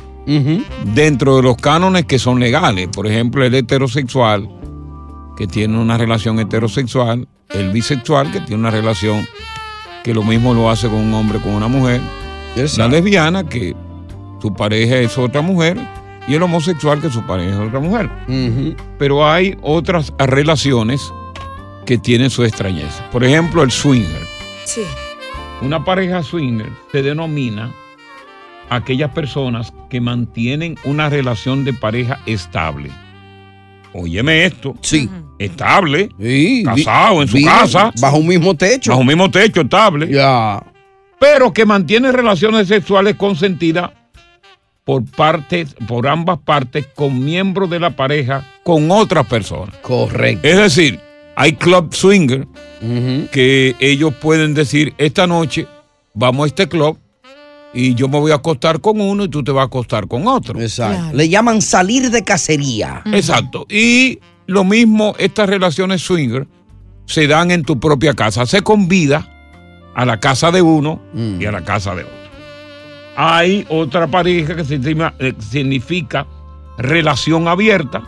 Dentro 0.95 1.37
de 1.37 1.43
los 1.43 1.57
cánones 1.57 2.05
que 2.05 2.19
son 2.19 2.39
legales, 2.39 2.89
por 2.89 3.07
ejemplo, 3.07 3.45
el 3.45 3.55
heterosexual 3.55 4.49
que 5.37 5.47
tiene 5.47 5.79
una 5.79 5.97
relación 5.99 6.39
heterosexual, 6.39 7.27
el 7.51 7.71
bisexual 7.71 8.31
que 8.31 8.41
tiene 8.41 8.61
una 8.61 8.71
relación 8.71 9.27
que 10.05 10.15
lo 10.15 10.23
mismo 10.23 10.55
lo 10.55 10.71
hace 10.71 10.89
con 10.89 10.99
un 10.99 11.15
hombre 11.15 11.39
con 11.41 11.53
una 11.55 11.69
mujer, 11.69 12.01
la 12.77 12.89
lesbiana 12.89 13.49
que 13.49 13.75
su 14.41 14.53
pareja 14.55 14.97
es 14.97 15.17
otra 15.19 15.41
mujer 15.41 15.79
y 16.29 16.35
el 16.35 16.43
homosexual 16.43 17.01
que 17.01 17.11
su 17.11 17.23
pareja 17.23 17.51
es 17.63 17.69
otra 17.69 17.81
mujer. 17.81 18.09
Pero 18.99 19.29
hay 19.29 19.57
otras 19.63 20.13
relaciones 20.19 21.13
que 21.87 21.99
tienen 21.99 22.31
su 22.31 22.45
extrañeza. 22.45 23.09
Por 23.11 23.25
ejemplo, 23.25 23.63
el 23.63 23.71
swinger. 23.71 24.23
Sí. 24.65 24.83
Una 25.63 25.85
pareja 25.85 26.25
swinger 26.25 26.71
se 26.91 27.03
denomina 27.03 27.73
aquellas 28.69 29.13
personas 29.13 29.73
que 29.89 30.01
mantienen 30.01 30.77
una 30.85 31.09
relación 31.09 31.65
de 31.65 31.73
pareja 31.73 32.19
estable. 32.27 32.91
Óyeme 33.93 34.45
esto. 34.45 34.75
Sí. 34.81 35.09
Estable. 35.39 36.09
Sí, 36.21 36.63
casado 36.65 37.23
en 37.23 37.29
su 37.29 37.43
casa. 37.45 37.93
Bajo 38.01 38.17
un 38.17 38.27
mismo 38.27 38.55
techo. 38.57 38.91
Bajo 38.91 39.03
un 39.03 39.07
mismo 39.07 39.31
techo, 39.31 39.61
estable. 39.61 40.09
Ya. 40.09 40.63
Pero 41.21 41.53
que 41.53 41.65
mantiene 41.65 42.11
relaciones 42.11 42.67
sexuales 42.67 43.15
consentidas 43.15 43.91
por 44.85 45.05
partes, 45.05 45.77
por 45.87 46.09
ambas 46.09 46.39
partes, 46.39 46.87
con 46.95 47.25
miembros 47.25 47.71
de 47.71 47.79
la 47.79 47.91
pareja, 47.91 48.45
con 48.65 48.91
otras 48.91 49.27
personas. 49.27 49.77
Correcto. 49.77 50.47
Es 50.47 50.57
decir, 50.57 50.99
hay 51.37 51.53
club 51.55 51.95
swinger 51.95 52.47
que 53.31 53.77
ellos 53.81 54.13
pueden 54.21 54.55
decir, 54.55 54.93
esta 54.99 55.27
noche 55.27 55.67
vamos 56.15 56.45
a 56.45 56.47
este 56.49 56.69
club 56.69 56.99
y 57.75 57.95
yo 57.95 58.09
me 58.09 58.19
voy 58.19 58.33
a 58.33 58.37
acostar 58.37 58.81
con 58.81 59.01
uno 59.01 59.25
y 59.25 59.29
tú 59.29 59.43
te 59.45 59.51
vas 59.53 59.63
a 59.63 59.67
acostar 59.67 60.07
con 60.09 60.27
otro. 60.27 60.61
Exacto. 60.61 61.17
Le 61.17 61.29
llaman 61.29 61.63
salir 61.63 62.11
de 62.11 62.23
cacería. 62.25 63.03
Exacto. 63.07 63.67
Y 63.71 64.19
lo 64.47 64.65
mismo, 64.65 65.15
estas 65.19 65.49
relaciones 65.49 66.03
swinger 66.03 66.47
se 67.07 67.27
dan 67.27 67.51
en 67.51 67.63
tu 67.63 67.79
propia 67.81 68.15
casa. 68.15 68.45
Se 68.47 68.63
convida 68.63 69.29
a 69.95 70.05
la 70.05 70.19
casa 70.21 70.51
de 70.51 70.61
uno 70.61 71.01
y 71.15 71.45
a 71.47 71.53
la 71.53 71.63
casa 71.65 71.95
de 71.95 72.03
otro. 72.05 72.17
Hay 73.17 73.67
otra 73.69 74.07
pareja 74.07 74.57
que 74.57 74.65
se 74.65 74.79
llama- 74.79 75.15
eh, 75.19 75.35
significa 75.39 76.27
relación 76.79 77.47
abierta. 77.49 78.03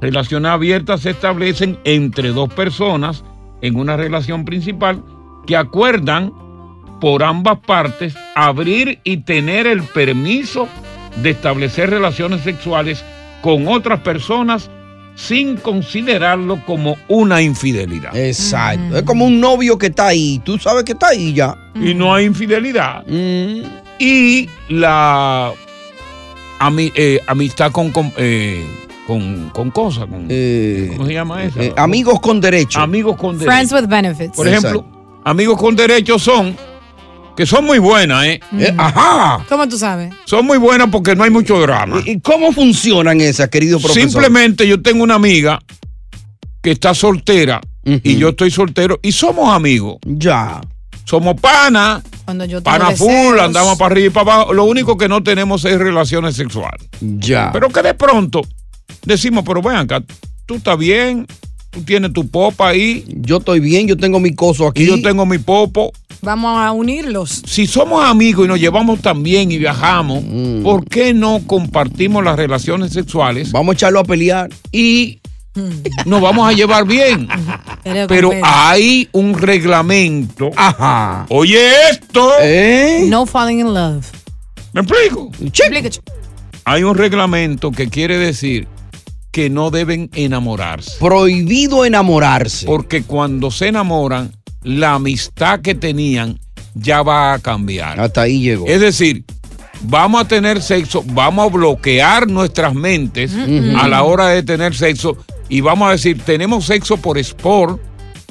Relaciones 0.00 0.50
abiertas 0.50 1.00
se 1.00 1.10
establecen 1.10 1.78
entre 1.84 2.28
dos 2.28 2.52
personas 2.52 3.24
en 3.60 3.76
una 3.76 3.96
relación 3.96 4.44
principal 4.44 5.02
que 5.46 5.56
acuerdan 5.56 6.32
por 7.00 7.22
ambas 7.22 7.58
partes 7.66 8.14
abrir 8.34 9.00
y 9.04 9.18
tener 9.18 9.66
el 9.66 9.82
permiso 9.82 10.68
de 11.22 11.30
establecer 11.30 11.90
relaciones 11.90 12.42
sexuales 12.42 13.04
con 13.42 13.66
otras 13.68 14.00
personas 14.00 14.70
sin 15.16 15.56
considerarlo 15.56 16.64
como 16.64 16.96
una 17.08 17.42
infidelidad. 17.42 18.16
Exacto. 18.16 18.98
Es 18.98 19.02
como 19.02 19.24
un 19.26 19.40
novio 19.40 19.76
que 19.78 19.86
está 19.86 20.08
ahí. 20.08 20.40
Tú 20.44 20.58
sabes 20.58 20.84
que 20.84 20.92
está 20.92 21.08
ahí 21.08 21.32
ya. 21.34 21.56
Y 21.74 21.92
no 21.94 22.14
hay 22.14 22.26
infidelidad. 22.26 23.04
Y 23.98 24.48
la 24.68 25.50
ami- 26.60 26.92
eh, 26.94 27.18
amistad 27.26 27.72
con, 27.72 27.90
con, 27.90 28.12
eh, 28.16 28.64
con, 29.08 29.48
con 29.54 29.70
cosas. 29.70 30.04
con- 30.04 30.28
¿Cómo 30.28 31.06
se 31.06 31.12
llama 31.14 31.42
eso? 31.42 31.58
eh, 31.58 31.72
amigos 31.78 32.20
con 32.20 32.42
derecho. 32.42 32.78
Amigos 32.78 33.16
con 33.16 33.38
derecho. 33.38 33.50
Friends 33.50 33.72
with 33.72 33.88
benefits. 33.88 34.36
Por 34.36 34.46
ejemplo, 34.46 34.84
amigos 35.24 35.58
con 35.58 35.74
derechos 35.74 36.20
son, 36.22 36.54
que 37.34 37.46
son 37.46 37.64
muy 37.64 37.78
buenas, 37.78 38.26
¿eh? 38.26 38.40
ajá. 38.76 39.42
¿Cómo 39.48 39.66
tú 39.66 39.78
sabes? 39.78 40.12
Son 40.26 40.44
muy 40.44 40.58
buenas 40.58 40.88
porque 40.92 41.16
no 41.16 41.24
hay 41.24 41.30
mucho 41.30 41.58
drama. 41.58 42.02
¿Y 42.04 42.20
cómo 42.20 42.52
funcionan 42.52 43.18
esas, 43.22 43.48
querido 43.48 43.78
profesor? 43.80 44.10
Simplemente 44.10 44.68
yo 44.68 44.82
tengo 44.82 45.02
una 45.02 45.14
amiga 45.14 45.58
que 46.60 46.72
está 46.72 46.92
soltera 46.92 47.62
y 47.84 48.16
yo 48.16 48.28
estoy 48.28 48.50
soltero 48.50 49.00
y 49.02 49.12
somos 49.12 49.48
amigos. 49.48 49.96
Ya. 50.04 50.60
Somos 51.04 51.40
pana, 51.40 52.02
Cuando 52.26 52.44
yo 52.44 52.62
tengo 52.62 52.76
pana 52.78 52.94
full, 52.94 53.38
andamos 53.40 53.78
para 53.78 53.92
arriba 53.92 54.06
y 54.08 54.10
para 54.10 54.34
abajo. 54.34 54.52
Lo 54.52 54.64
único 54.64 54.98
que 54.98 55.08
no 55.08 55.22
tenemos 55.22 55.64
es 55.64 55.78
relaciones 55.78 56.36
sexuales. 56.36 56.86
Ya. 57.00 57.48
Pero 57.54 57.70
que 57.70 57.80
de 57.80 57.94
pronto 57.94 58.42
decimos, 59.04 59.44
pero 59.46 59.62
ven 59.62 59.76
acá, 59.76 60.02
tú 60.46 60.56
estás 60.56 60.78
bien, 60.78 61.26
tú 61.70 61.82
tienes 61.82 62.12
tu 62.12 62.28
popa 62.28 62.68
ahí. 62.68 63.04
Yo 63.08 63.38
estoy 63.38 63.60
bien, 63.60 63.86
yo 63.86 63.96
tengo 63.96 64.20
mi 64.20 64.34
coso 64.34 64.66
aquí. 64.66 64.82
Y 64.82 64.86
yo 64.86 65.02
tengo 65.02 65.26
mi 65.26 65.38
popo. 65.38 65.92
Vamos 66.20 66.58
a 66.58 66.72
unirlos. 66.72 67.42
Si 67.46 67.66
somos 67.66 68.04
amigos 68.04 68.46
y 68.46 68.48
nos 68.48 68.58
llevamos 68.58 69.00
tan 69.00 69.22
bien 69.22 69.52
y 69.52 69.58
viajamos, 69.58 70.24
¿por 70.62 70.84
qué 70.84 71.14
no 71.14 71.40
compartimos 71.46 72.24
las 72.24 72.36
relaciones 72.36 72.92
sexuales? 72.92 73.52
Vamos 73.52 73.74
a 73.74 73.76
echarlo 73.76 74.00
a 74.00 74.04
pelear. 74.04 74.50
Y 74.72 75.20
nos 76.04 76.20
vamos 76.20 76.48
a 76.48 76.52
llevar 76.52 76.86
bien. 76.86 77.28
Pero, 78.08 78.30
hay 78.42 79.08
un 79.12 79.34
reglamento. 79.34 80.50
Ajá. 80.56 81.26
Oye 81.28 81.70
esto. 81.90 82.30
No 83.06 83.26
falling 83.26 83.60
in 83.60 83.74
love. 83.74 84.06
¿Me 84.72 84.80
explico? 84.80 85.30
Explícate. 85.40 86.00
Hay 86.64 86.82
un 86.82 86.96
reglamento 86.96 87.70
que 87.70 87.88
quiere 87.88 88.18
decir 88.18 88.66
que 89.30 89.50
no 89.50 89.70
deben 89.70 90.10
enamorarse. 90.14 90.98
Prohibido 90.98 91.84
enamorarse. 91.84 92.66
Porque 92.66 93.02
cuando 93.02 93.50
se 93.50 93.68
enamoran, 93.68 94.32
la 94.62 94.94
amistad 94.94 95.60
que 95.60 95.74
tenían 95.74 96.38
ya 96.74 97.02
va 97.02 97.34
a 97.34 97.38
cambiar. 97.38 98.00
Hasta 98.00 98.22
ahí 98.22 98.40
llegó. 98.40 98.66
Es 98.66 98.80
decir, 98.80 99.24
vamos 99.82 100.20
a 100.20 100.28
tener 100.28 100.62
sexo, 100.62 101.02
vamos 101.06 101.46
a 101.46 101.56
bloquear 101.56 102.28
nuestras 102.28 102.74
mentes 102.74 103.32
a 103.76 103.88
la 103.88 104.02
hora 104.02 104.28
de 104.28 104.42
tener 104.42 104.74
sexo 104.74 105.16
y 105.48 105.60
vamos 105.60 105.88
a 105.88 105.92
decir, 105.92 106.20
tenemos 106.22 106.66
sexo 106.66 106.96
por 106.98 107.18
sport, 107.18 107.80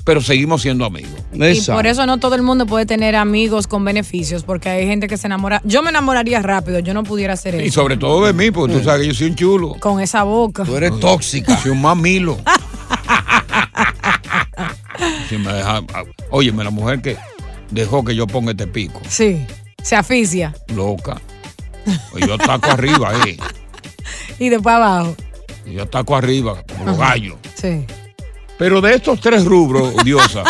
pero 0.07 0.21
seguimos 0.21 0.61
siendo 0.61 0.85
amigos. 0.85 1.11
Y 1.33 1.61
por 1.69 1.85
eso 1.85 2.05
no 2.05 2.17
todo 2.17 2.35
el 2.35 2.41
mundo 2.41 2.65
puede 2.65 2.85
tener 2.85 3.17
amigos 3.17 3.67
con 3.67 3.83
beneficios, 3.83 4.43
porque 4.43 4.69
hay 4.69 4.87
gente 4.87 5.09
que 5.09 5.17
se 5.17 5.27
enamora. 5.27 5.61
Yo 5.65 5.83
me 5.83 5.89
enamoraría 5.89 6.41
rápido, 6.41 6.79
yo 6.79 6.93
no 6.93 7.03
pudiera 7.03 7.33
hacer 7.33 7.55
eso. 7.55 7.65
Y 7.65 7.71
sobre 7.71 7.97
todo 7.97 8.25
de 8.25 8.31
mí, 8.31 8.49
porque 8.49 8.75
tú 8.77 8.83
sabes 8.85 9.01
que 9.01 9.07
yo 9.09 9.13
soy 9.13 9.27
un 9.27 9.35
chulo. 9.35 9.75
Con 9.81 9.99
esa 9.99 10.23
boca. 10.23 10.63
Tú 10.63 10.77
eres 10.77 10.97
tóxica. 11.01 11.57
Soy 11.57 11.71
un 11.71 11.81
mamilo. 11.81 12.37
Si 15.27 15.37
me 15.37 15.51
deja- 15.51 15.81
óyeme, 16.31 16.63
la 16.63 16.69
mujer 16.71 17.01
que 17.01 17.17
dejó 17.69 18.05
que 18.05 18.15
yo 18.15 18.27
ponga 18.27 18.51
este 18.51 18.65
pico, 18.65 19.01
Sí, 19.09 19.45
se 19.83 19.97
aficia. 19.97 20.55
loca. 20.73 21.19
Pues 22.13 22.25
yo 22.25 22.37
taco 22.37 22.71
arriba, 22.71 23.11
eh. 23.27 23.35
Y 24.39 24.47
después 24.47 24.73
abajo. 24.73 25.17
Yo 25.69 25.85
taco 25.85 26.15
arriba, 26.15 26.63
como 26.69 26.85
los 26.85 26.97
gallos. 26.97 27.35
Sí. 27.55 27.85
Pero 28.57 28.81
de 28.81 28.95
estos 28.95 29.19
tres 29.21 29.45
rubros, 29.45 29.93
Diosa, 30.03 30.43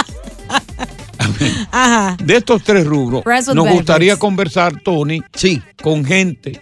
Ajá. 1.72 2.18
de 2.24 2.38
estos 2.38 2.64
tres 2.64 2.86
rubros, 2.86 3.24
nos 3.26 3.46
benefits. 3.46 3.74
gustaría 3.74 4.18
conversar, 4.18 4.80
Tony, 4.82 5.22
sí. 5.36 5.62
con 5.82 6.06
gente 6.06 6.62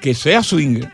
que 0.00 0.14
sea 0.14 0.42
swinger, 0.42 0.90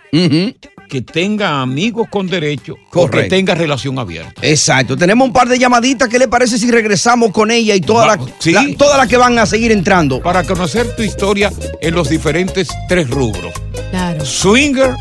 que 0.88 1.02
tenga 1.02 1.60
amigos 1.60 2.08
con 2.10 2.26
derecho 2.26 2.74
o 2.92 3.08
que 3.10 3.24
tenga 3.24 3.54
relación 3.54 3.98
abierta. 3.98 4.40
Exacto. 4.42 4.96
Tenemos 4.96 5.26
un 5.28 5.32
par 5.32 5.48
de 5.48 5.58
llamaditas. 5.58 6.08
¿Qué 6.08 6.18
le 6.18 6.28
parece 6.28 6.58
si 6.58 6.70
regresamos 6.70 7.30
con 7.32 7.50
ella 7.50 7.74
y 7.74 7.80
todas 7.80 8.06
las 8.18 8.28
sí. 8.38 8.52
la- 8.52 8.66
todas 8.78 8.96
las 8.96 9.08
que 9.08 9.16
van 9.16 9.38
a 9.38 9.46
seguir 9.46 9.72
entrando? 9.72 10.20
Para 10.22 10.44
conocer 10.44 10.94
tu 10.96 11.02
historia 11.02 11.52
en 11.80 11.94
los 11.94 12.08
diferentes 12.08 12.68
tres 12.88 13.08
rubros. 13.10 13.52
Claro. 13.90 14.24
Swinger, 14.24 14.94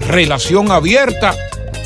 relación 0.00 0.70
abierta 0.70 1.34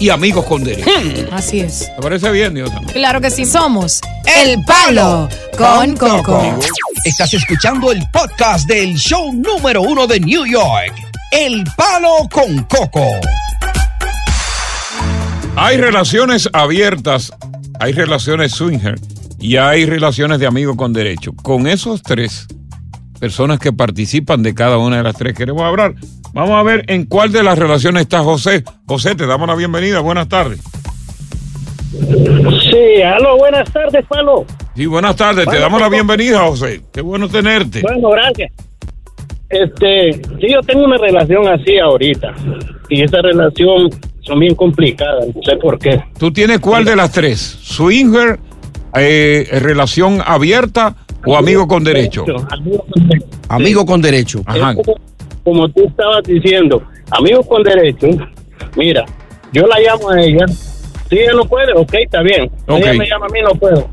y 0.04 0.10
amigos 0.10 0.44
con 0.44 0.62
derecho. 0.62 0.90
Así 1.32 1.60
es. 1.60 1.90
¿Te 1.96 2.02
parece 2.02 2.30
bien, 2.30 2.52
Diosa? 2.52 2.78
Claro 2.92 3.22
que 3.22 3.30
sí. 3.30 3.46
Somos 3.46 4.02
El 4.36 4.62
Palo 4.64 5.30
con 5.56 5.96
Coco. 5.96 6.58
Estás 7.06 7.32
escuchando 7.32 7.90
el 7.90 8.02
podcast 8.12 8.68
del 8.68 8.96
show 8.96 9.32
número 9.32 9.80
uno 9.80 10.06
de 10.06 10.20
New 10.20 10.44
York. 10.44 10.92
El 11.30 11.64
Palo 11.74 12.28
con 12.30 12.64
Coco. 12.64 13.06
Hay 15.56 15.78
relaciones 15.78 16.50
abiertas, 16.52 17.32
hay 17.80 17.94
relaciones 17.94 18.52
swinger 18.52 18.96
y 19.38 19.56
hay 19.56 19.86
relaciones 19.86 20.38
de 20.38 20.46
amigos 20.46 20.76
con 20.76 20.92
derecho. 20.92 21.32
Con 21.32 21.66
esos 21.66 22.02
tres 22.02 22.46
personas 23.18 23.58
que 23.58 23.72
participan 23.72 24.42
de 24.42 24.54
cada 24.54 24.76
una 24.76 24.98
de 24.98 25.02
las 25.02 25.16
tres 25.16 25.34
queremos 25.34 25.62
hablar. 25.62 25.94
Vamos 26.34 26.56
a 26.58 26.64
ver 26.64 26.84
en 26.88 27.06
cuál 27.06 27.30
de 27.30 27.44
las 27.44 27.56
relaciones 27.56 28.02
está 28.02 28.18
José. 28.24 28.64
José, 28.86 29.14
te 29.14 29.24
damos 29.24 29.46
la 29.46 29.54
bienvenida. 29.54 30.00
Buenas 30.00 30.28
tardes. 30.28 30.60
Sí, 31.92 33.02
aló, 33.02 33.38
buenas 33.38 33.72
tardes, 33.72 34.04
Palo. 34.08 34.44
Sí, 34.74 34.84
buenas 34.86 35.14
tardes. 35.14 35.46
Te 35.46 35.60
damos 35.60 35.80
la 35.80 35.88
bienvenida, 35.88 36.40
José. 36.40 36.82
Qué 36.92 37.02
bueno 37.02 37.28
tenerte. 37.28 37.82
Bueno, 37.82 38.10
gracias. 38.10 38.50
Este, 39.48 40.12
sí, 40.12 40.52
yo 40.52 40.60
tengo 40.66 40.84
una 40.84 40.96
relación 40.96 41.46
así 41.46 41.78
ahorita. 41.78 42.34
Y 42.88 43.02
esa 43.04 43.22
relación 43.22 43.90
son 44.22 44.40
bien 44.40 44.56
complicadas, 44.56 45.26
no 45.32 45.40
sé 45.40 45.56
por 45.58 45.78
qué. 45.78 46.02
¿Tú 46.18 46.32
tienes 46.32 46.58
cuál 46.58 46.84
de 46.84 46.96
las 46.96 47.12
tres? 47.12 47.38
¿Swinger, 47.62 48.40
eh, 48.96 49.46
relación 49.62 50.20
abierta 50.26 50.96
o 51.24 51.36
amigo 51.36 51.68
con 51.68 51.84
derecho? 51.84 52.24
Amigo 52.50 52.84
con 52.90 53.08
derecho. 53.08 53.26
Amigo 53.48 53.86
con 53.86 54.02
derecho. 54.02 54.42
Ajá. 54.46 54.74
Como, 55.44 55.68
tú 55.68 55.84
estabas 55.86 56.22
diciendo, 56.24 56.82
amigos 57.10 57.46
con 57.46 57.62
derecho, 57.62 58.06
mira, 58.76 59.04
yo 59.52 59.66
la 59.66 59.78
llamo 59.78 60.10
a 60.10 60.20
ella. 60.22 60.46
Si 61.08 61.18
ella 61.18 61.32
no 61.34 61.44
puede, 61.44 61.72
ok, 61.74 61.92
está 61.94 62.22
bien. 62.22 62.50
Si 62.66 62.72
Ok. 62.72 62.78
Ella 62.80 62.92
me 62.94 63.06
llama 63.06 63.26
a 63.26 63.32
mí, 63.32 63.38
no 63.42 63.50
puedo. 63.54 63.88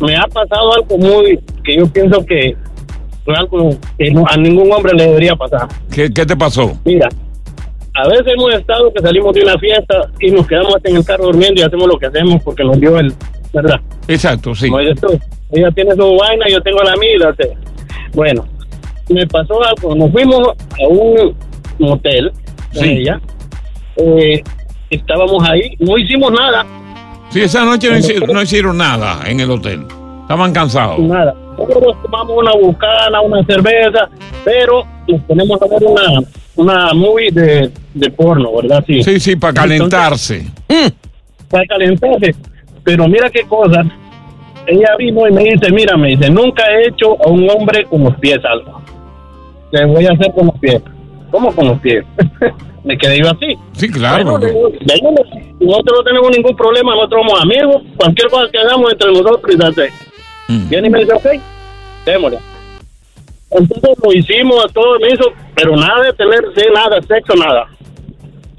Me 0.00 0.16
ha 0.16 0.26
pasado 0.26 0.74
algo 0.74 0.98
muy 0.98 1.38
que 1.64 1.76
yo 1.76 1.86
pienso 1.86 2.24
que 2.26 2.56
fue 3.24 3.34
algo 3.36 3.70
que 3.98 4.10
no- 4.10 4.24
a 4.28 4.36
ningún 4.36 4.72
hombre 4.72 4.92
le 4.96 5.04
debería 5.06 5.36
pasar. 5.36 5.68
¿Qué, 5.94 6.10
qué 6.12 6.26
te 6.26 6.36
pasó? 6.36 6.76
Mira, 6.84 7.08
a 7.94 8.08
veces 8.08 8.26
hemos 8.34 8.52
estado 8.54 8.92
que 8.92 9.00
salimos 9.02 9.34
de 9.34 9.42
una 9.42 9.56
fiesta 9.58 10.10
y 10.20 10.30
nos 10.30 10.46
quedamos 10.46 10.74
hasta 10.74 10.88
en 10.90 10.96
el 10.96 11.04
carro 11.04 11.24
durmiendo 11.26 11.60
y 11.60 11.64
hacemos 11.64 11.86
lo 11.86 11.98
que 11.98 12.06
hacemos 12.06 12.42
porque 12.42 12.64
nos 12.64 12.80
dio 12.80 12.98
el, 12.98 13.12
¿verdad? 13.52 13.80
Exacto, 14.08 14.54
sí. 14.54 14.68
Como 14.68 14.80
ella 14.80 15.70
tiene 15.74 15.94
su 15.94 16.16
vaina, 16.16 16.46
yo 16.48 16.60
tengo 16.62 16.82
la 16.82 16.96
mía. 16.96 17.10
y 17.14 17.18
la 17.18 17.34
sé. 17.36 17.52
Bueno, 18.14 18.46
me 19.12 19.26
pasó 19.26 19.60
algo. 19.64 19.94
Nos 19.94 20.10
fuimos 20.10 20.40
a 20.48 20.88
un 20.88 21.34
motel 21.78 22.32
con 22.74 22.82
Sí. 22.82 22.88
ella. 22.90 23.20
Eh, 23.96 24.42
estábamos 24.90 25.42
ahí, 25.48 25.74
no 25.78 25.96
hicimos 25.98 26.32
nada. 26.32 26.64
Sí, 27.30 27.40
esa 27.40 27.64
noche 27.64 27.90
no 27.90 27.98
hicieron, 27.98 28.30
no 28.32 28.42
hicieron 28.42 28.76
nada 28.76 29.20
en 29.26 29.40
el 29.40 29.50
hotel. 29.50 29.86
Estaban 30.22 30.52
cansados. 30.52 30.98
Nada. 30.98 31.34
Nosotros 31.58 31.96
tomamos 32.02 32.36
una 32.38 32.52
bucana, 32.52 33.20
una 33.20 33.44
cerveza, 33.44 34.08
pero 34.44 34.84
nos 35.06 35.20
ponemos 35.22 35.60
a 35.60 35.66
ver 35.66 35.82
una, 35.84 36.22
una 36.56 36.94
movie 36.94 37.30
de, 37.30 37.70
de 37.94 38.10
porno, 38.10 38.50
¿verdad? 38.60 38.82
Sí, 38.86 39.02
Sí, 39.02 39.20
sí, 39.20 39.36
para 39.36 39.52
calentarse. 39.54 40.46
para 41.50 41.66
calentarse. 41.66 42.34
Pero 42.84 43.06
mira 43.08 43.30
qué 43.30 43.42
cosa. 43.42 43.82
Ella 44.66 44.88
vino 44.98 45.26
y 45.28 45.32
me 45.32 45.44
dice, 45.44 45.70
mira, 45.72 45.96
me 45.96 46.08
dice, 46.08 46.30
nunca 46.30 46.64
he 46.70 46.88
hecho 46.88 47.16
a 47.24 47.28
un 47.28 47.48
hombre 47.50 47.84
con 47.84 48.04
los 48.04 48.16
pies 48.16 48.38
algo. 48.44 48.80
Le 49.72 49.84
voy 49.86 50.06
a 50.06 50.12
hacer 50.12 50.32
con 50.34 50.46
los 50.46 50.58
pies. 50.58 50.80
¿Cómo 51.30 51.54
con 51.54 51.66
los 51.68 51.80
pies? 51.80 52.04
me 52.84 52.96
quedé 52.98 53.18
yo 53.20 53.30
así. 53.30 53.56
Sí, 53.72 53.88
claro. 53.90 54.24
Bueno, 54.24 54.38
de 54.38 54.92
ahí 54.92 55.00
no- 55.02 55.66
nosotros 55.66 55.98
no 55.98 56.04
tenemos 56.04 56.30
ningún 56.36 56.56
problema, 56.56 56.94
nosotros 56.94 57.22
somos 57.26 57.40
amigos, 57.42 57.82
cualquier 57.96 58.28
cosa 58.28 58.50
que 58.50 58.58
hagamos 58.58 58.92
entre 58.92 59.08
nosotros 59.08 59.40
y 59.48 59.56
date. 59.56 59.92
Viene 60.68 60.88
y 60.88 60.90
me 60.90 60.98
dice, 61.00 61.12
ok, 61.14 61.26
démosle. 62.04 62.38
Entonces 63.50 63.90
lo 64.02 64.12
hicimos 64.12 64.64
a 64.64 64.68
todo, 64.68 64.98
me 64.98 65.08
hizo, 65.08 65.24
pero 65.54 65.76
nada 65.76 66.02
de 66.04 66.12
tener 66.14 66.40
sí, 66.54 66.62
nada, 66.74 67.00
sexo, 67.02 67.34
nada. 67.34 67.66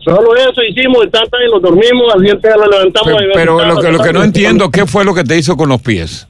Solo 0.04 0.36
eso 0.36 0.62
hicimos, 0.68 1.06
y 1.06 1.10
tanta 1.10 1.38
y 1.46 1.52
nos 1.52 1.62
dormimos, 1.62 2.14
al 2.14 2.20
siguiente 2.20 2.50
lo 2.58 2.66
levantamos. 2.70 3.14
Pero, 3.18 3.30
y 3.30 3.34
pero 3.34 3.66
lo 3.66 3.82
que, 3.82 3.92
lo 3.92 4.00
que 4.00 4.14
no 4.14 4.24
entiendo, 4.24 4.70
¿qué 4.70 4.86
fue 4.86 5.06
lo 5.06 5.14
que 5.14 5.24
te 5.24 5.38
hizo 5.38 5.56
con 5.56 5.70
los 5.70 5.82
pies? 5.82 6.28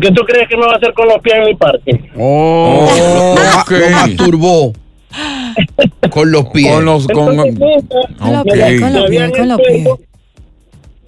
¿Qué 0.00 0.10
tú 0.12 0.22
crees 0.24 0.48
que 0.48 0.56
me 0.56 0.66
va 0.66 0.72
a 0.72 0.76
hacer 0.76 0.92
con 0.94 1.06
los 1.08 1.18
pies 1.18 1.36
en 1.36 1.44
mi 1.44 1.54
parque? 1.54 2.10
Oh, 2.16 2.88
lo, 2.98 3.34
ma- 3.34 3.62
ok. 3.62 3.70
lo 3.70 3.90
masturbó 3.90 4.72
con 6.10 6.32
los 6.32 6.46
pies. 6.48 6.72
Con 6.72 6.84
los. 6.84 7.06
Con, 7.06 7.38
Entonces, 7.40 7.84
Ok. 8.20 8.46
me 8.80 8.98
habían 8.98 9.30
hecho- 9.30 9.98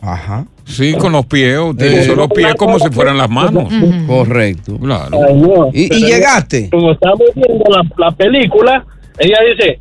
Ajá. 0.01 0.47
Sí, 0.67 0.95
con 0.95 1.13
los 1.13 1.25
pies. 1.27 1.59
Utilizó 1.59 2.13
Eh, 2.13 2.17
los 2.17 2.29
pies 2.29 2.55
como 2.57 2.79
si 2.79 2.89
fueran 2.91 3.17
las 3.19 3.29
manos. 3.31 3.73
Correcto. 4.07 4.79
Claro. 4.79 5.19
Ay, 5.27 5.35
no. 5.35 5.69
¿Y, 5.73 5.89
llegaste? 6.05 6.69
Como 6.71 6.93
estamos 6.93 7.21
viendo 7.35 7.65
la, 7.71 7.83
la 8.07 8.11
película, 8.13 8.85
ella 9.19 9.39
dice, 9.57 9.81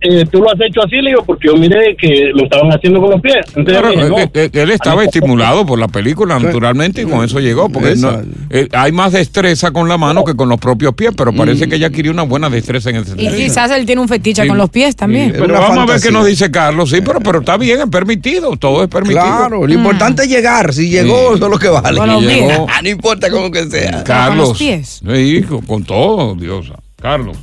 eh, 0.00 0.24
tú 0.30 0.38
lo 0.40 0.50
has 0.50 0.60
hecho 0.60 0.80
así, 0.84 0.96
le 0.96 1.10
digo, 1.10 1.24
porque 1.24 1.48
yo 1.48 1.56
miré 1.56 1.96
que 1.96 2.30
lo 2.34 2.44
estaban 2.44 2.70
haciendo 2.72 3.00
con 3.00 3.10
los 3.10 3.20
pies. 3.20 3.36
Entonces, 3.56 3.78
Claro, 3.78 3.92
yo 3.92 4.00
dije, 4.00 4.08
no. 4.10 4.40
eh, 4.40 4.50
él 4.52 4.70
estaba 4.70 5.04
estimulado 5.04 5.66
por 5.66 5.78
la 5.78 5.88
película, 5.88 6.38
naturalmente, 6.38 7.02
y 7.02 7.04
con 7.06 7.24
eso 7.24 7.40
llegó, 7.40 7.68
porque 7.68 7.94
no- 7.96 8.20
eh, 8.50 8.68
hay 8.72 8.92
más 8.92 9.12
destreza 9.12 9.70
con 9.70 9.88
la 9.88 9.98
mano 9.98 10.24
que 10.24 10.34
con 10.34 10.48
los 10.48 10.58
propios 10.58 10.94
pies, 10.94 11.12
pero 11.16 11.32
parece 11.32 11.68
que 11.68 11.76
ella 11.76 11.90
quería 11.90 12.10
una 12.12 12.22
buena 12.22 12.48
destreza 12.48 12.90
en 12.90 12.96
ese 12.96 13.06
Y 13.16 13.24
sentido. 13.24 13.36
quizás 13.36 13.70
él 13.72 13.86
tiene 13.86 14.00
un 14.00 14.08
fetiche 14.08 14.42
Sí. 14.42 14.48
con 14.48 14.58
los 14.58 14.70
pies 14.70 14.94
también. 14.96 15.32
Pero 15.32 15.54
vamos 15.54 15.78
a 15.78 15.86
ver 15.92 16.00
qué 16.00 16.10
nos 16.10 16.26
dice 16.26 16.50
Carlos, 16.50 16.90
sí, 16.90 17.00
pero, 17.04 17.20
pero 17.20 17.40
está 17.40 17.56
bien, 17.56 17.80
es 17.80 17.86
permitido, 17.88 18.56
todo 18.56 18.82
es 18.84 18.88
permitido. 18.88 19.20
Claro, 19.22 19.66
lo 19.66 19.72
importante 19.72 20.22
es 20.22 20.28
llegar. 20.28 20.72
Si 20.72 20.88
llegó, 20.88 21.34
eso 21.34 21.44
es 21.46 21.50
lo 21.50 21.58
que 21.58 21.68
vale. 21.68 21.98
Con 21.98 22.08
los 22.08 22.24
pies. 22.24 22.36
Llegó. 22.48 22.66
no 22.82 22.88
importa 22.88 23.30
cómo 23.30 23.50
que 23.50 23.64
sea. 23.68 24.04
Carlos. 24.04 24.56
Sí, 24.58 25.42
con, 25.48 25.62
con 25.62 25.84
todo, 25.84 26.34
Diosa. 26.34 26.74
Carlos. 27.00 27.36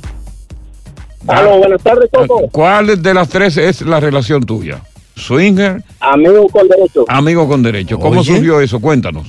Aló, 1.26 1.58
buenas 1.58 1.82
tardes, 1.82 2.08
Coco. 2.12 2.48
¿Cuál 2.50 3.02
de 3.02 3.14
las 3.14 3.28
tres 3.28 3.56
es 3.56 3.82
la 3.82 4.00
relación 4.00 4.44
tuya? 4.44 4.80
¿Swinger? 5.16 5.82
Amigo 6.00 6.48
con 6.48 6.68
derecho. 6.68 7.04
Amigo 7.08 7.48
con 7.48 7.62
derecho. 7.62 7.98
¿Cómo 7.98 8.20
Oye. 8.20 8.34
surgió 8.34 8.60
eso? 8.60 8.80
Cuéntanos. 8.80 9.26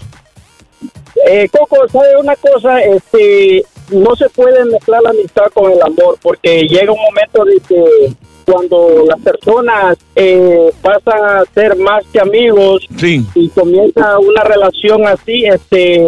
Eh, 1.29 1.49
Coco, 1.49 1.87
¿sabe 1.87 2.17
una 2.19 2.35
cosa? 2.35 2.81
Este, 2.81 3.63
no 3.91 4.15
se 4.15 4.29
puede 4.29 4.63
mezclar 4.65 5.01
la 5.01 5.09
amistad 5.11 5.45
con 5.53 5.71
el 5.71 5.81
amor, 5.81 6.17
porque 6.21 6.67
llega 6.67 6.91
un 6.91 6.99
momento 6.99 7.45
de 7.45 7.59
que 7.67 8.13
cuando 8.45 9.05
las 9.07 9.19
personas 9.19 9.97
eh, 10.15 10.71
pasan 10.81 11.21
a 11.21 11.43
ser 11.53 11.75
más 11.77 12.05
que 12.13 12.19
amigos 12.19 12.87
y 13.35 13.49
comienza 13.49 14.19
una 14.19 14.43
relación 14.43 15.05
así, 15.05 15.45
este, 15.45 16.05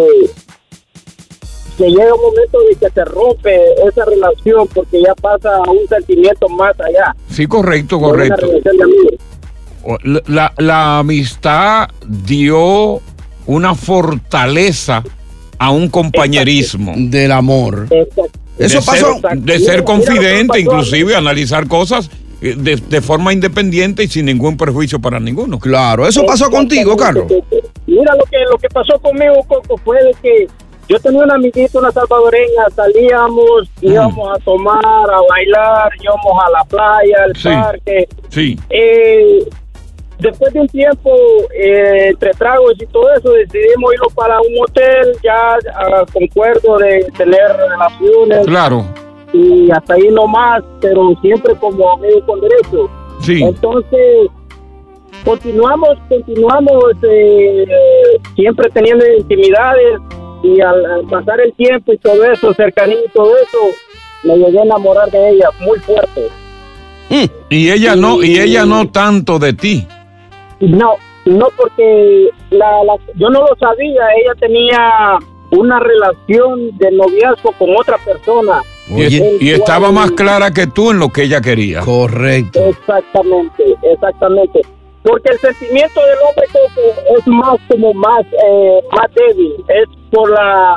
que 1.80 1.90
llega 1.90 2.14
un 2.14 2.22
momento 2.22 2.60
de 2.70 2.76
que 2.76 2.90
se 2.94 3.06
rompe 3.06 3.58
esa 3.88 4.04
relación 4.06 4.68
porque 4.74 5.02
ya 5.02 5.16
pasa 5.16 5.50
a 5.66 5.72
un 5.72 5.88
sentimiento 5.88 6.48
más 6.50 6.78
allá. 6.80 7.16
Sí, 7.30 7.48
correcto, 7.48 8.00
correcto. 8.00 8.48
La, 10.04 10.22
la- 10.28 10.54
la 10.58 11.00
amistad 11.00 11.88
dio 12.06 13.00
una 13.48 13.74
fortaleza 13.76 15.04
a 15.58 15.72
un 15.72 15.90
compañerismo. 15.90 16.94
Del 16.98 17.32
amor. 17.32 17.88
Eso 18.58 18.80
de 18.80 18.86
pasó. 18.86 19.20
Ser, 19.22 19.38
de 19.40 19.60
ser 19.60 19.84
confidente, 19.84 20.60
inclusive 20.60 21.16
analizar 21.16 21.68
cosas 21.68 22.10
eh, 22.42 22.56
de, 22.58 22.76
de 22.76 23.02
forma 23.02 23.32
independiente 23.32 24.04
y 24.04 24.08
sin 24.10 24.26
ningún 24.26 24.58
perjuicio 24.58 25.00
para 25.00 25.20
ninguno. 25.20 25.58
Claro, 25.60 26.06
eso 26.08 26.26
pasó 26.26 26.50
contigo, 26.50 26.96
Carlos. 26.98 27.26
Mira 27.88 28.16
lo 28.16 28.24
que 28.26 28.38
lo 28.52 28.58
que 28.58 28.68
pasó 28.70 29.00
conmigo 29.00 29.36
Coco 29.48 29.78
fue 29.84 29.98
de 30.04 30.12
que 30.22 30.48
yo 30.90 31.00
tenía 31.00 31.24
una 31.24 31.36
amiguita, 31.36 31.78
una 31.80 31.92
salvadoreña, 31.92 32.68
salíamos, 32.76 33.70
íbamos 33.82 34.36
a 34.38 34.44
tomar, 34.44 34.82
a 34.84 35.22
bailar, 35.30 35.92
íbamos 36.02 36.44
a 36.46 36.50
la 36.50 36.64
playa, 36.66 37.24
al 37.26 37.36
Sí. 37.36 37.50
parque. 37.50 38.08
Sí. 38.30 38.60
Eh, 38.72 39.48
después 40.18 40.52
de 40.52 40.62
un 40.62 40.68
tiempo, 40.68 41.16
eh, 41.56 42.08
entre 42.10 42.32
tragos 42.32 42.74
y 42.80 42.88
todo 42.88 43.08
eso, 43.14 43.32
decidimos 43.34 43.94
irnos 43.94 44.14
para 44.16 44.40
un 44.42 44.64
hotel, 44.68 45.16
ya 45.24 45.54
a 45.76 46.06
concuerdo 46.12 46.80
de 46.80 47.06
tener 47.16 47.56
relaciones. 47.56 48.48
Claro. 48.48 48.84
Y 49.32 49.70
hasta 49.72 49.94
ahí 49.94 50.10
nomás, 50.10 50.64
pero 50.82 51.14
siempre 51.22 51.54
como 51.60 51.94
amigo 51.94 52.26
con 52.26 52.42
derecho. 52.42 52.90
Sí. 53.22 53.44
Entonces, 53.44 54.28
continuamos, 55.24 56.00
continuamos 56.10 56.84
eh, 57.04 57.66
siempre 58.36 58.70
teniendo 58.72 59.06
intimidades 59.18 60.00
y 60.44 60.62
al, 60.62 60.86
al 60.86 61.04
pasar 61.06 61.40
el 61.42 61.54
tiempo 61.54 61.94
y 61.94 61.98
todo 61.98 62.24
eso, 62.26 62.54
cercanía 62.54 62.98
y 63.06 63.10
todo 63.10 63.32
eso, 63.38 63.58
me 64.24 64.38
llegué 64.38 64.60
a 64.60 64.64
enamorar 64.64 65.10
de 65.12 65.30
ella 65.30 65.50
muy 65.62 65.80
fuerte. 65.80 66.28
Y 67.50 67.72
ella 67.72 67.96
no, 67.96 68.22
y 68.24 68.38
ella 68.40 68.66
no 68.66 68.88
tanto 68.90 69.40
de 69.40 69.54
ti. 69.54 69.88
No, 70.60 70.96
no 71.26 71.48
porque 71.58 72.30
la, 72.52 72.84
la- 72.84 72.98
yo 73.16 73.30
no 73.30 73.42
lo 73.42 73.56
sabía, 73.60 74.02
ella 74.22 74.34
tenía 74.40 75.18
una 75.52 75.80
relación 75.80 76.78
de 76.78 76.92
noviazgo 76.92 77.52
con 77.58 77.76
otra 77.76 77.98
persona. 77.98 78.62
Y, 78.90 79.50
estaba 79.52 79.92
más 79.92 80.12
clara 80.12 80.52
que 80.52 80.68
tú 80.68 80.92
en 80.92 81.00
lo 81.00 81.10
que 81.10 81.24
ella 81.24 81.42
quería. 81.42 81.82
Correcto. 81.82 82.60
Exactamente, 82.66 83.64
exactamente. 83.84 84.62
Porque 85.04 85.30
el 85.32 85.40
sentimiento 85.40 86.00
del 86.02 86.18
hombre 86.28 86.46
Coco, 86.52 87.18
es 87.18 87.28
más 87.28 87.58
como 87.70 87.94
más, 87.94 88.26
eh, 88.26 88.80
más 88.92 89.08
débil, 89.16 89.54
es 89.70 89.88
por 90.12 90.30
la, 90.30 90.76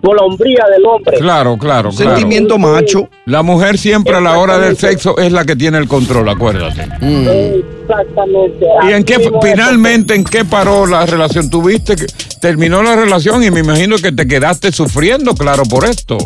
por 0.00 0.16
la 0.16 0.22
hombría 0.22 0.64
del 0.72 0.86
hombre. 0.86 1.18
Claro, 1.18 1.58
claro, 1.58 1.90
claro. 1.90 1.92
Sentimiento 1.92 2.56
macho. 2.56 3.08
La 3.26 3.42
mujer 3.42 3.76
siempre 3.76 4.14
a 4.14 4.20
la 4.20 4.38
hora 4.38 4.58
del 4.58 4.76
sexo 4.76 5.18
es 5.18 5.32
la 5.32 5.44
que 5.44 5.56
tiene 5.56 5.78
el 5.78 5.88
control, 5.88 6.28
acuérdate. 6.28 6.82
Exactamente. 6.82 8.66
¿Y 8.88 8.92
en 8.92 9.04
qué 9.04 9.30
finalmente 9.42 10.14
en 10.14 10.24
qué 10.24 10.44
paró 10.44 10.86
la 10.86 11.04
relación? 11.04 11.50
Tuviste 11.50 11.96
que 11.96 12.06
terminó 12.40 12.82
la 12.82 12.94
relación 12.94 13.42
y 13.42 13.50
me 13.50 13.60
imagino 13.60 13.96
que 13.96 14.12
te 14.12 14.26
quedaste 14.28 14.70
sufriendo, 14.70 15.34
claro, 15.34 15.64
por 15.64 15.84
esto. 15.84 16.16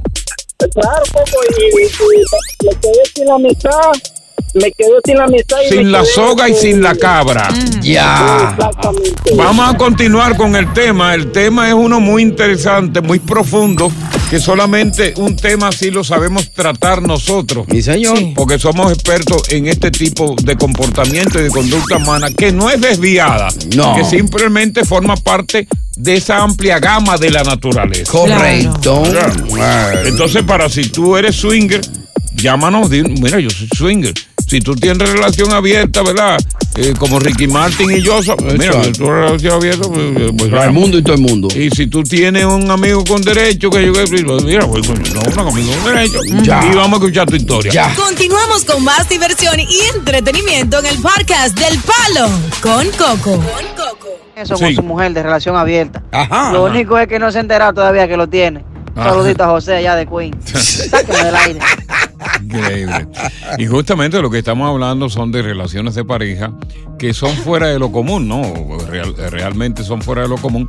Claro, 0.59 1.03
Coco, 1.13 1.39
y, 1.59 1.65
y 1.65 2.69
me 2.69 2.81
quedé 2.81 3.05
sin 3.15 3.27
la 3.27 3.35
amistad, 3.35 3.93
me 4.55 4.71
quedé 4.73 4.91
sin 5.05 5.17
la 5.17 5.25
amistad. 5.25 5.57
y 5.67 5.69
Sin 5.73 5.93
la 5.93 6.05
soga 6.05 6.49
y 6.49 6.55
sin 6.55 6.83
la 6.83 6.95
cabra. 6.95 7.49
Ya. 7.83 8.51
Exactamente. 8.53 9.35
Vamos 9.37 9.75
a 9.75 9.77
continuar 9.77 10.37
con 10.37 10.55
el 10.57 10.73
tema. 10.73 11.15
El 11.15 11.33
tema 11.33 11.69
es 11.69 11.75
uno 11.75 12.01
muy 12.01 12.23
interesante, 12.23 13.01
muy 13.01 13.19
profundo, 13.19 13.91
que 14.31 14.39
solamente 14.41 15.15
un 15.17 15.37
tema 15.37 15.69
así 15.69 15.91
lo 15.91 16.05
sabemos 16.05 16.53
tratar 16.53 17.03
nosotros. 17.03 17.67
Mi 17.69 17.83
señor. 17.83 18.19
Porque 18.35 18.59
somos 18.59 18.93
expertos 18.93 19.43
en 19.51 19.67
este 19.69 19.91
tipo 19.91 20.35
de 20.43 20.57
comportamiento 20.57 21.39
y 21.41 21.45
de 21.45 21.51
conducta 21.51 21.97
humana 21.97 22.29
que 22.31 22.53
no 22.53 22.69
es 22.71 22.81
desviada, 22.81 23.49
No. 23.77 23.95
que 23.97 24.05
simplemente 24.05 24.85
forma 24.85 25.17
parte 25.17 25.67
de 25.97 26.15
esa 26.17 26.39
amplia 26.43 26.79
gama 26.79 27.17
de 27.19 27.31
la 27.31 27.43
naturaleza. 27.43 28.11
Correcto. 28.11 29.03
Claro. 29.53 30.01
Entonces, 30.07 30.43
para 30.43 30.69
si 30.69 30.89
tú 30.89 31.17
eres 31.17 31.37
swinger, 31.37 31.81
llámanos, 32.35 32.89
mira, 32.91 33.39
yo 33.41 33.51
soy 33.51 33.69
swinger. 33.77 34.15
Si 34.53 34.61
tú 34.61 34.75
tienes 34.77 35.09
relación 35.11 35.51
abierta, 35.51 36.03
¿verdad? 36.03 36.39
Eh, 36.77 36.93
como 36.99 37.19
Ricky 37.19 37.47
Martin 37.47 37.91
y 37.91 38.03
yo, 38.03 38.23
so- 38.23 38.37
mira, 38.37 38.67
Exacto. 38.67 38.83
si 38.85 38.93
tú 38.93 39.05
tienes 39.05 39.15
relación 39.25 39.53
abierta, 39.55 39.89
pues, 39.89 40.33
pues, 40.37 40.51
Para 40.51 40.65
el 40.67 40.73
mundo 40.73 40.99
y 40.99 41.03
todo 41.03 41.15
el 41.15 41.23
mundo. 41.23 41.49
y 41.57 41.71
si 41.71 41.87
tú 41.87 42.03
tienes 42.03 42.45
un 42.45 42.71
amigo 42.71 43.03
con 43.03 43.23
derecho, 43.23 43.71
que 43.71 43.87
yo, 43.87 43.95
pues, 43.95 44.11
mira, 44.45 44.67
pues, 44.67 44.87
no, 44.91 45.21
un 45.23 45.49
amigo 45.49 45.73
con 45.83 45.95
derecho. 45.95 46.19
Ya. 46.43 46.67
Y 46.71 46.75
vamos 46.77 47.01
a 47.01 47.05
escuchar 47.05 47.27
tu 47.31 47.37
historia. 47.37 47.73
Ya. 47.73 47.95
Continuamos 47.95 48.63
con 48.67 48.85
más 48.85 49.09
diversión 49.09 49.59
y 49.59 49.81
entretenimiento 49.97 50.81
en 50.81 50.85
el 50.87 50.99
podcast 50.99 51.59
del 51.59 51.79
Palo 51.79 52.29
con 52.61 52.87
Coco. 52.91 53.43
Eso 54.37 54.55
Sí. 54.59 54.65
con 54.65 54.75
su 54.75 54.83
mujer 54.83 55.15
de 55.15 55.23
relación 55.23 55.57
abierta. 55.57 56.03
Ajá. 56.13 56.53
Lo 56.53 56.65
único 56.65 56.99
es 56.99 57.09
que 57.09 57.19
no 57.19 57.33
se 57.33 57.39
ha 57.39 57.41
enterado 57.41 57.73
todavía 57.73 58.07
que 58.07 58.19
lo 58.19 58.29
tiene. 58.29 58.63
Ajá. 58.95 59.09
Saludito 59.13 59.45
a 59.45 59.47
José 59.49 59.77
allá 59.77 59.97
de 59.97 60.07
Queen. 60.07 60.35
Sáqueme 60.45 61.25
del 61.25 61.37
aire. 61.37 61.61
Increíble. 62.43 63.07
Y 63.59 63.67
justamente 63.67 64.21
lo 64.21 64.31
que 64.31 64.39
estamos 64.39 64.69
hablando 64.69 65.09
son 65.09 65.33
de 65.33 65.43
relaciones 65.43 65.95
de 65.95 66.05
pareja 66.05 66.53
que 66.99 67.15
son 67.15 67.35
fuera 67.37 67.67
de 67.69 67.79
lo 67.79 67.91
común, 67.91 68.29
¿no? 68.29 68.43
Real- 68.89 69.15
realmente 69.31 69.83
son 69.83 70.03
fuera 70.03 70.23
de 70.23 70.29
lo 70.29 70.37
común, 70.37 70.69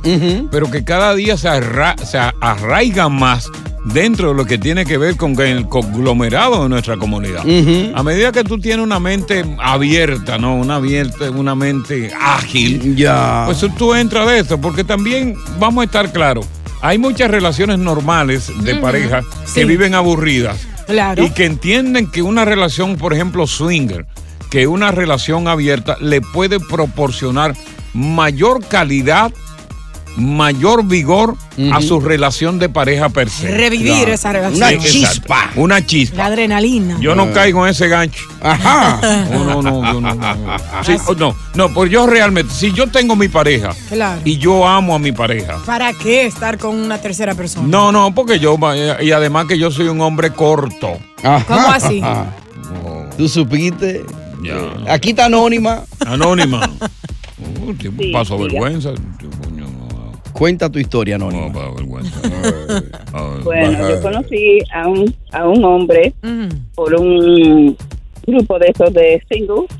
pero 0.50 0.70
que 0.70 0.84
cada 0.84 1.14
día 1.14 1.36
se, 1.36 1.48
arra- 1.48 1.96
se 1.98 2.18
arraigan 2.18 3.12
más 3.12 3.48
dentro 3.84 4.28
de 4.30 4.34
lo 4.34 4.44
que 4.46 4.56
tiene 4.58 4.84
que 4.86 4.96
ver 4.98 5.16
con 5.16 5.38
el 5.40 5.68
conglomerado 5.68 6.62
de 6.64 6.68
nuestra 6.70 6.96
comunidad. 6.96 7.42
A 7.94 8.02
medida 8.02 8.32
que 8.32 8.42
tú 8.42 8.58
tienes 8.58 8.82
una 8.84 8.98
mente 8.98 9.44
abierta, 9.60 10.38
¿no? 10.38 10.56
Una, 10.56 10.76
abierta, 10.76 11.30
una 11.30 11.54
mente 11.54 12.10
ágil, 12.20 12.96
Ya. 12.96 13.42
pues 13.46 13.64
tú 13.76 13.94
entras 13.94 14.26
de 14.26 14.38
eso, 14.40 14.60
porque 14.60 14.82
también 14.84 15.36
vamos 15.60 15.82
a 15.82 15.84
estar 15.84 16.10
claros, 16.12 16.46
hay 16.82 16.98
muchas 16.98 17.30
relaciones 17.30 17.78
normales 17.78 18.50
de 18.62 18.74
pareja 18.76 19.22
que 19.54 19.64
viven 19.66 19.94
aburridas 19.94 20.66
Y 21.22 21.30
que 21.30 21.44
entienden 21.44 22.10
que 22.10 22.22
una 22.22 22.44
relación, 22.44 22.96
por 22.96 23.12
ejemplo, 23.14 23.46
swinger, 23.46 24.06
que 24.50 24.66
una 24.66 24.90
relación 24.90 25.48
abierta 25.48 25.96
le 26.00 26.20
puede 26.20 26.60
proporcionar 26.60 27.54
mayor 27.92 28.64
calidad, 28.66 29.32
mayor 30.16 30.84
vigor 30.84 31.36
a 31.72 31.80
su 31.80 32.00
relación 32.00 32.58
de 32.58 32.68
pareja 32.68 33.08
per 33.08 33.28
se. 33.30 33.50
Revivir 33.50 34.08
esa 34.08 34.32
relación. 34.32 34.80
Sí, 34.82 35.04
exacto. 35.04 35.60
Una 35.60 35.84
chispa. 35.84 36.16
La 36.16 36.26
adrenalina. 36.26 36.96
Yo 37.00 37.14
no 37.14 37.32
caigo 37.32 37.64
en 37.64 37.70
ese 37.72 37.88
gancho. 37.88 38.24
Ajá. 38.40 39.00
No, 39.30 39.44
no, 39.44 39.62
no, 39.62 39.92
yo 39.92 40.00
no, 40.00 40.14
no, 40.14 40.34
no. 40.36 40.58
Sí, 40.84 40.96
oh, 41.06 41.14
no, 41.14 41.34
no, 41.54 41.68
pues 41.72 41.90
yo 41.90 42.06
realmente, 42.06 42.52
si 42.52 42.72
yo 42.72 42.86
tengo 42.88 43.16
mi 43.16 43.28
pareja 43.28 43.70
Claro. 43.88 44.20
y 44.24 44.38
yo 44.38 44.66
amo 44.66 44.94
a 44.94 44.98
mi 44.98 45.12
pareja, 45.12 45.58
¿Para 45.64 45.92
qué 45.92 46.26
estar 46.26 46.58
con 46.58 46.74
una 46.76 46.98
tercera 46.98 47.34
persona? 47.34 47.66
no, 47.68 47.90
no, 47.92 48.14
porque 48.14 48.38
yo, 48.38 48.58
y 49.00 49.10
además 49.12 49.46
que 49.46 49.58
yo 49.58 49.70
soy 49.70 49.88
un 49.88 50.00
hombre 50.00 50.30
corto. 50.30 50.98
¿Cómo 51.46 51.68
así? 51.68 52.02
¿Tú 53.16 53.28
supiste? 53.28 54.04
Ya. 54.42 54.92
Aquí 54.92 55.10
está 55.10 55.26
anónima. 55.26 55.82
Anónima. 56.06 56.68
Uh, 57.66 57.74
tiene 57.74 57.96
un 57.98 58.04
Sí, 58.04 58.12
paso 58.12 58.38
sí, 58.38 58.44
ya. 58.54 58.92
Cuenta 60.34 60.68
tu 60.70 60.78
historia, 60.78 61.14
anónima. 61.16 61.48
vergüenza. 61.74 62.20
Bueno, 63.44 63.88
yo 63.88 64.00
conocí 64.02 64.58
a 64.72 64.88
un, 64.88 65.14
a 65.32 65.46
un 65.48 65.64
hombre 65.64 66.12
por 66.74 66.92
un 66.94 67.76
grupo 68.26 68.58
de 68.58 68.66
esos 68.74 68.92
de 68.92 69.22
singles 69.30 69.70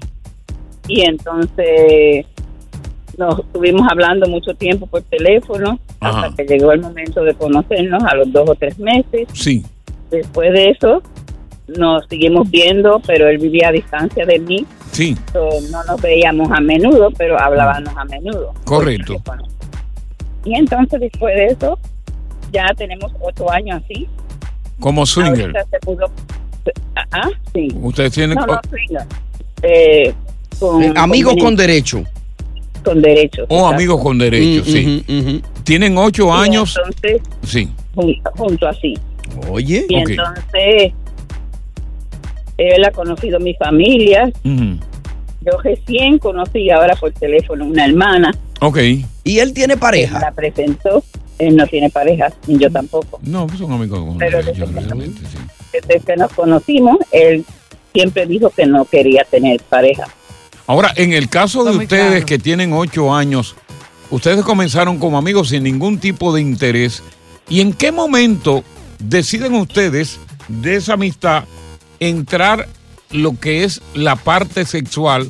y 0.87 1.01
entonces 1.03 2.27
nos 3.19 3.41
estuvimos 3.41 3.83
hablando 3.91 4.29
mucho 4.29 4.55
tiempo 4.55 4.87
por 4.87 5.03
teléfono 5.03 5.79
Ajá. 6.01 6.27
hasta 6.27 6.37
que 6.45 6.45
llegó 6.57 6.73
el 6.73 6.81
momento 6.83 7.25
de 7.25 7.35
conocernos 7.35 8.03
a 8.05 8.15
los 8.17 8.31
dos 8.33 8.49
o 8.51 8.55
tres 8.55 8.79
meses. 8.79 9.27
Sí. 9.33 9.65
Después 10.11 10.53
de 10.53 10.71
eso 10.71 11.03
nos 11.77 12.05
seguimos 12.09 12.49
viendo, 12.51 13.01
pero 13.07 13.27
él 13.29 13.39
vivía 13.39 13.69
a 13.69 13.73
distancia 13.73 14.25
de 14.27 14.39
mí, 14.39 14.65
Sí, 14.93 15.17
so, 15.33 15.49
no 15.73 15.83
nos 15.85 16.01
veíamos 16.01 16.49
a 16.53 16.61
menudo, 16.61 17.11
pero 17.19 17.37
hablábamos 17.41 17.93
a 17.97 18.05
menudo. 18.05 18.53
correcto. 18.65 19.21
Y 20.45 20.55
entonces 20.55 21.01
después 21.01 21.35
de 21.37 21.47
eso 21.47 21.79
ya 22.53 22.67
tenemos 22.77 23.13
ocho 23.21 23.51
años 23.51 23.83
así. 23.85 24.07
Como 24.81 25.07
swinger. 25.07 25.53
Se 25.71 25.79
pudo. 25.81 26.07
Ah, 27.13 27.29
sí. 27.53 27.69
Ustedes 27.81 28.13
tienen. 28.13 28.37
No, 28.37 28.47
no, 28.47 28.61
swinger. 28.69 29.03
Eh, 29.63 30.13
con, 30.59 30.83
Eh, 30.83 30.93
amigos 30.97 31.35
con 31.41 31.57
derecho. 31.57 31.99
derecho. 31.99 32.11
Con 32.85 33.01
derecho. 33.03 33.43
O 33.49 33.55
exacto. 33.57 33.75
amigos 33.75 34.03
con 34.03 34.19
derecho, 34.19 34.63
Mm, 34.63 34.65
sí. 34.65 35.05
ujú, 35.09 35.43
Tienen 35.65 35.97
ocho 35.97 36.27
Y 36.29 36.31
años. 36.47 36.77
Entonces, 36.77 37.23
Sí. 37.43 37.69
junto, 37.95 38.31
junto 38.37 38.69
así. 38.69 38.95
Oye. 39.51 39.87
Y 39.89 39.95
entonces, 39.95 40.93
él 42.59 42.85
ha 42.85 42.91
conocido 42.91 43.41
mi 43.41 43.55
familia. 43.55 44.31
Yo 44.45 45.59
recién 45.63 46.19
conocí 46.19 46.71
ahora 46.71 46.95
por 46.97 47.13
teléfono 47.13 47.65
una 47.65 47.87
hermana. 47.87 48.31
Ok. 48.61 48.79
¿Y 49.25 49.39
él 49.39 49.53
tiene 49.53 49.75
La 49.75 49.81
pareja? 49.81 50.33
presentó. 50.35 51.03
Él 51.39 51.57
no 51.57 51.67
tiene 51.67 51.91
pareja, 51.91 52.33
ni 52.47 52.59
yo 52.59 52.71
tampoco. 52.71 53.19
No, 53.23 53.47
pues 53.49 53.59
son 53.59 53.73
amigos 53.73 54.01
Pero 54.19 54.39
desde 54.39 54.53
que- 54.53 54.67
realmente, 54.67 55.21
sí. 55.23 55.39
Desde 55.73 56.01
que 56.05 56.17
nos 56.17 56.33
conocimos, 56.33 56.99
él 57.11 57.45
siempre 57.93 58.25
dijo 58.27 58.51
que 58.51 58.67
no 58.67 58.85
quería 58.85 59.25
tener 59.25 59.61
pareja. 59.63 60.05
Ahora, 60.67 60.93
en 60.95 61.13
el 61.13 61.29
caso 61.29 61.65
de 61.65 61.73
Está 61.73 61.83
ustedes 61.83 62.11
claro. 62.11 62.27
que 62.27 62.39
tienen 62.39 62.73
ocho 62.73 63.13
años, 63.13 63.57
ustedes 64.11 64.45
comenzaron 64.45 64.99
como 64.99 65.19
amigos 65.19 65.49
sin 65.49 65.65
ningún 65.65 65.99
tipo 65.99 66.33
de 66.33 66.41
interés. 66.41 67.03
¿Y 67.49 67.61
en 67.61 67.73
qué 67.73 67.91
momento 67.91 68.63
deciden 69.01 69.55
ustedes 69.55 70.21
de 70.49 70.77
esa 70.77 70.95
amistad 70.95 71.45
entrar 71.99 72.69
lo 73.11 73.39
que 73.39 73.65
es 73.65 73.83
la 73.95 74.15
parte 74.17 74.65
sexual, 74.65 75.29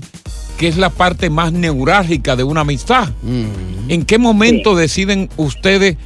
que 0.58 0.68
es 0.68 0.76
la 0.76 0.90
parte 0.90 1.30
más 1.30 1.52
neurálgica 1.52 2.36
de 2.36 2.44
una 2.44 2.60
amistad? 2.62 3.08
¿En 3.88 4.04
qué 4.04 4.18
momento 4.18 4.74
deciden 4.74 5.28
ustedes 5.36 5.96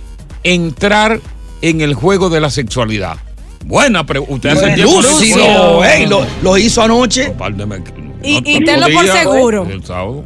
entrar 0.45 1.21
en 1.63 1.81
el 1.81 1.95
juego 1.95 2.31
de 2.31 2.41
la 2.41 2.51
sexualidad? 2.51 3.17
Buena 3.67 4.05
pregunta. 4.07 4.35
Usted 4.35 4.51
hace 4.51 4.75
tiempo 4.75 5.03
Lúcido. 5.03 5.83
Lo, 6.09 6.27
lo 6.43 6.59
hizo 6.59 6.83
anoche. 6.83 7.33
Y, 8.23 8.65
tenlo 8.65 8.87
por 8.93 9.07
seguro. 9.07 9.67
el 9.71 9.85
sábado. 9.85 10.25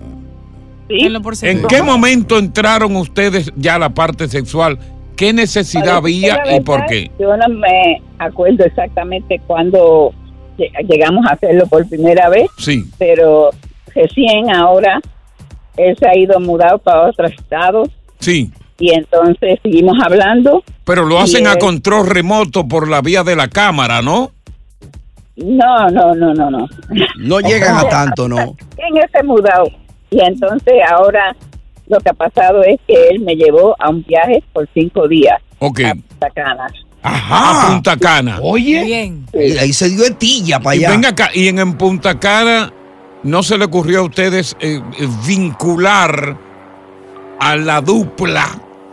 Tenlo 0.89 1.23
por 1.23 1.35
¿En 1.43 1.67
qué 1.67 1.83
momento 1.83 2.39
entraron 2.39 2.97
ustedes 2.97 3.51
ya 3.57 3.77
a 3.77 3.79
la 3.79 3.91
parte 3.91 4.29
sexual? 4.29 4.79
¿Qué 5.17 5.33
necesidad 5.33 5.85
Para 5.85 5.97
había 5.99 6.57
y 6.57 6.61
por 6.61 6.87
qué? 6.87 7.11
Yo 7.19 7.37
no 7.37 7.49
me 7.49 8.03
acuerdo 8.19 8.65
exactamente 8.65 9.41
cuándo 9.47 10.13
lle- 10.59 10.71
llegamos 10.89 11.25
a 11.27 11.35
hacerlo 11.35 11.67
por 11.67 11.87
primera 11.89 12.29
vez, 12.29 12.47
Sí. 12.59 12.85
pero 12.99 13.51
recién 13.95 14.55
ahora 14.55 15.01
él 15.77 15.97
se 15.99 16.07
ha 16.07 16.17
ido 16.17 16.39
mudado 16.41 16.79
para 16.79 17.09
otro 17.09 17.27
estado 17.27 17.85
Sí, 18.19 18.51
y 18.79 18.93
entonces 18.93 19.59
seguimos 19.63 19.97
hablando. 20.05 20.63
pero 20.85 21.05
lo 21.05 21.19
hacen 21.19 21.47
a 21.47 21.53
él- 21.53 21.59
control 21.59 22.07
remoto 22.09 22.67
por 22.69 22.89
la 22.89 23.01
vía 23.01 23.23
de 23.25 23.37
la 23.37 23.49
cámara, 23.49 24.03
¿no? 24.03 24.31
No, 25.37 25.89
no, 25.89 26.15
no, 26.15 26.35
no, 26.35 26.51
no. 26.51 26.69
No 27.17 27.41
llegan 27.41 27.77
a 27.79 27.89
tanto, 27.89 28.29
¿no? 28.29 28.39
En 28.77 28.97
ese 28.99 29.23
mudado. 29.25 29.65
Y 30.11 30.21
entonces 30.21 30.75
ahora 30.91 31.35
lo 31.89 31.99
que 32.01 32.11
ha 32.11 32.15
pasado 32.15 32.63
es 32.63 32.79
que 32.87 33.09
él 33.09 33.21
me 33.21 33.35
llevó 33.35 33.75
a 33.79 33.89
un 33.89 34.05
viaje 34.05 34.43
por 34.53 34.69
cinco 34.75 35.09
días. 35.09 35.41
Ok. 35.59 35.81
A 35.81 35.95
Punta 35.95 36.31
Cana. 36.35 36.67
A 37.03 37.67
Punta 37.71 37.97
Cana. 37.97 38.39
Oye, 38.43 38.85
Bien. 38.85 39.27
y 39.33 39.57
ahí 39.59 39.73
se 39.73 39.89
dio 39.89 40.05
etilla 40.05 40.61
para 40.61 40.77
Y 40.77 40.81
allá. 40.81 40.91
venga 40.91 41.09
acá, 41.09 41.31
y 41.35 41.49
en, 41.49 41.59
en 41.59 41.79
Punta 41.79 42.19
Cana, 42.21 42.71
¿no 43.23 43.43
se 43.43 43.59
le 43.59 43.65
ocurrió 43.65 44.01
a 44.01 44.03
ustedes 44.03 44.57
eh, 44.61 44.81
eh, 44.99 45.09
vincular 45.27 46.37
a 47.41 47.57
la 47.57 47.81
dupla 47.81 48.47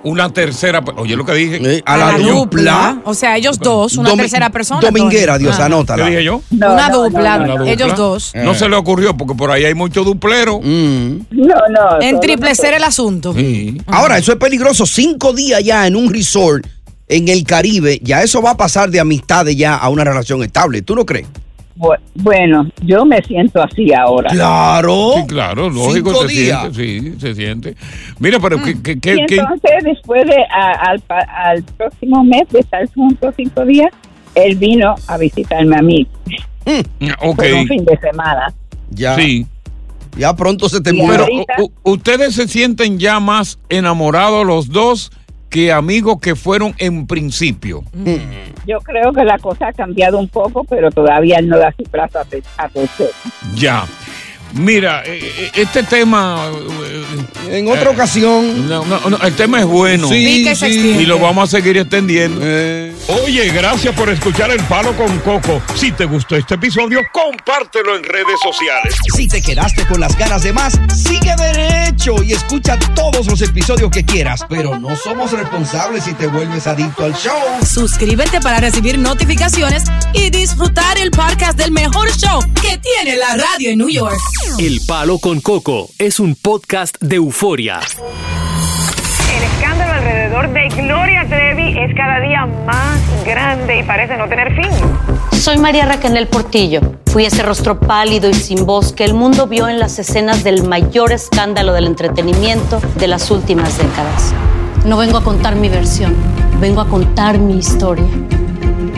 una 0.04 0.32
tercera? 0.32 0.82
Oye, 0.98 1.16
lo 1.16 1.26
que 1.26 1.34
dije. 1.34 1.84
a 1.86 1.98
la 1.98 2.18
dupla. 2.18 3.02
O 3.06 3.14
sea, 3.14 3.36
ellos 3.38 3.60
dos, 3.60 3.98
una 3.98 4.10
Domi- 4.12 4.22
tercera 4.22 4.50
persona. 4.50 4.80
Dominguera. 4.82 5.38
Dios, 5.38 5.58
Ah. 5.60 5.66
anótala. 5.66 6.06
¿Qué 6.06 6.10
dije 6.12 6.24
yo? 6.24 6.42
Una 6.52 6.90
dupla, 6.90 7.36
¿Una 7.38 7.48
dupla? 7.58 7.72
ellos 7.72 7.96
dos. 7.96 8.32
No 8.36 8.54
se 8.54 8.70
le 8.70 8.76
ocurrió 8.76 9.16
porque 9.18 9.36
por 9.36 9.52
ahí 9.52 9.66
hay 9.66 9.74
mucho 9.74 10.04
duplero. 10.04 10.60
Mm. 10.62 11.20
No, 11.32 11.56
no. 11.70 12.02
En 12.02 12.20
triplecer 12.20 12.74
el 12.74 12.84
asunto. 12.84 13.36
Ahora, 13.88 14.18
eso 14.18 14.32
es 14.32 14.38
peligroso. 14.38 14.86
Cinco 14.86 15.34
días 15.34 15.64
ya 15.64 15.86
en 15.86 15.96
un 15.96 16.14
resort 16.14 16.66
en 17.12 17.28
el 17.28 17.44
Caribe, 17.44 18.00
ya 18.04 18.22
eso 18.22 18.40
va 18.42 18.52
a 18.52 18.58
pasar 18.58 18.92
de 18.92 19.00
amistades 19.00 19.56
ya 19.58 19.76
a 19.76 19.90
una 19.90 20.04
relación 20.04 20.44
estable. 20.44 20.84
¿Tú 20.84 20.96
no 20.96 21.06
crees? 21.06 21.28
Bu- 21.80 21.96
Bueno, 22.16 22.68
yo 22.84 23.06
me 23.06 23.22
siento 23.24 23.64
así 23.64 23.94
ahora. 23.94 24.30
Claro. 24.32 25.14
Sí, 25.16 25.28
claro, 25.28 25.70
lógico, 25.70 26.10
Cinco 26.12 26.28
se 26.28 26.34
días. 26.34 26.76
siente, 26.76 27.14
sí, 27.14 27.20
se 27.22 27.36
siente. 27.36 27.76
Mira, 28.20 28.38
pero 28.42 28.62
¿qué, 28.62 28.82
qué, 28.84 28.92
Y 28.92 29.00
qué- 29.00 29.26
qué- 29.28 29.36
entonces, 29.38 29.72
después 29.84 30.26
de 30.26 30.36
a- 30.52 30.92
al, 30.92 31.04
al 31.34 31.64
próximo 31.78 32.22
mes 32.26 32.44
de 32.52 32.60
estar 32.60 32.86
juntos 32.94 33.34
cinco 33.38 33.64
días, 33.66 33.88
él 34.36 34.58
vino 34.58 34.94
a 35.08 35.18
visitarme 35.18 35.78
a 35.78 35.82
mí 35.82 36.06
Ok. 37.22 37.36
por 37.38 37.54
un 37.54 37.68
fin 37.68 37.86
de 37.86 37.98
semana. 37.98 38.54
Ya. 38.92 39.16
Sí. 39.16 39.46
Ya 40.18 40.36
pronto 40.36 40.68
se 40.68 40.82
te 40.82 40.90
Y 40.90 41.02
muere. 41.02 41.26
Ustedes 41.84 42.36
se 42.36 42.48
sienten 42.50 43.00
ya 43.00 43.20
más 43.22 43.58
enamorados 43.70 44.46
los 44.46 44.70
dos 44.70 45.12
que 45.50 45.72
amigos 45.72 46.20
que 46.22 46.36
fueron 46.36 46.74
en 46.78 47.08
principio. 47.08 47.84
Yo 48.66 48.80
creo 48.80 49.12
que 49.12 49.24
la 49.24 49.38
cosa 49.40 49.68
ha 49.68 49.74
cambiado 49.74 50.20
un 50.20 50.28
poco, 50.28 50.64
pero 50.64 50.92
todavía 50.92 51.38
él 51.40 51.48
no 51.48 51.58
da 51.58 51.74
su 51.76 51.84
brazo 51.90 52.20
a, 52.20 52.64
a. 52.64 52.70
Ya. 53.56 53.86
Mira, 54.54 55.04
eh, 55.06 55.20
eh, 55.22 55.52
este 55.56 55.84
tema. 55.84 56.50
En 57.50 57.68
otra 57.68 57.90
ocasión. 57.90 58.68
No, 58.68 58.86
no, 58.86 59.10
no, 59.10 59.18
el 59.18 59.36
tema 59.36 59.60
es 59.60 59.66
bueno. 59.66 60.08
Sí. 60.08 60.48
Y 61.00 61.06
lo 61.06 61.20
vamos 61.20 61.50
a 61.50 61.58
seguir 61.58 61.78
extendiendo. 61.78 62.40
Oye, 63.24 63.50
gracias 63.50 63.96
por 63.96 64.10
escuchar 64.10 64.52
El 64.52 64.62
Palo 64.66 64.96
con 64.96 65.18
Coco. 65.20 65.62
Si 65.76 65.92
te 65.92 66.06
gustó 66.06 66.36
este 66.36 66.56
episodio, 66.56 67.02
compártelo 67.12 67.96
en 67.96 68.04
redes 68.04 68.40
sociales. 68.44 68.96
Si 69.16 69.28
te 69.28 69.42
quedaste 69.42 69.86
con 69.88 70.00
las 70.00 70.16
ganas 70.18 70.44
de 70.44 70.54
más, 70.54 70.80
sigue 70.96 71.36
derecho 71.36 72.22
y 72.22 72.34
escucha 72.34 72.78
todos 72.96 73.26
los 73.28 73.42
episodios 73.42 73.90
que 73.90 74.06
quieras. 74.06 74.46
Pero 74.48 74.78
no 74.78 74.96
somos 74.96 75.32
responsables 75.32 76.04
si 76.04 76.14
te 76.14 76.28
vuelves 76.28 76.68
adicto 76.68 77.06
al 77.06 77.16
show. 77.16 77.40
Suscríbete 77.66 78.40
para 78.42 78.60
recibir 78.60 79.00
notificaciones 79.00 79.84
y 80.14 80.30
disfrutar 80.30 80.98
el 81.00 81.10
podcast 81.12 81.58
del 81.58 81.72
mejor 81.72 82.12
show 82.16 82.42
que 82.62 82.78
tiene 82.78 83.18
la 83.18 83.36
radio 83.36 83.72
en 83.72 83.80
New 83.80 83.90
York. 83.90 84.20
El 84.60 84.80
Palo 84.88 85.20
con 85.20 85.42
Coco 85.42 85.90
es 85.98 86.20
un 86.20 86.36
podcast 86.36 86.96
de 87.02 87.18
euforia. 87.18 87.80
El 89.36 89.44
escándalo 89.44 89.94
alrededor 89.94 90.54
de 90.54 90.70
Gloria 90.70 91.26
Trevi 91.28 91.78
es 91.78 91.94
cada 91.96 92.20
día 92.22 92.46
más 92.66 93.00
grande 93.26 93.80
y 93.80 93.84
parece 93.84 94.18
no 94.18 94.30
tener 94.30 94.56
fin. 94.56 94.70
Soy 95.38 95.58
María 95.58 95.86
Raquel 95.86 96.28
Portillo. 96.28 96.82
Fui 97.08 97.26
ese 97.26 97.44
rostro 97.44 97.80
pálido 97.80 98.30
y 98.30 98.34
sin 98.34 98.66
voz 98.66 98.94
que 98.94 99.04
el 99.04 99.14
mundo 99.14 99.48
vio 99.48 99.68
en 99.68 99.80
las 99.80 100.00
escenas 100.00 100.44
del 100.44 100.64
mayor 100.64 101.12
escándalo 101.12 101.74
del 101.74 101.88
entretenimiento 101.88 102.80
de 102.98 103.08
las 103.08 103.32
últimas 103.32 103.78
décadas. 103.78 104.34
No 104.86 104.98
vengo 104.98 105.18
a 105.18 105.24
contar 105.24 105.56
mi 105.56 105.68
versión, 105.68 106.16
vengo 106.62 106.82
a 106.82 106.88
contar 106.88 107.40
mi 107.40 107.58
historia. 107.58 108.08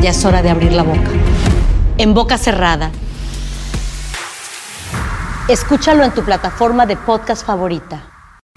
Ya 0.01 0.11
es 0.11 0.23
hora 0.23 0.41
de 0.41 0.49
abrir 0.49 0.71
la 0.73 0.83
boca. 0.83 1.09
En 1.97 2.13
boca 2.13 2.37
cerrada. 2.37 2.91
Escúchalo 5.49 6.03
en 6.03 6.13
tu 6.13 6.23
plataforma 6.23 6.85
de 6.85 6.95
podcast 6.95 7.45
favorita. 7.45 8.10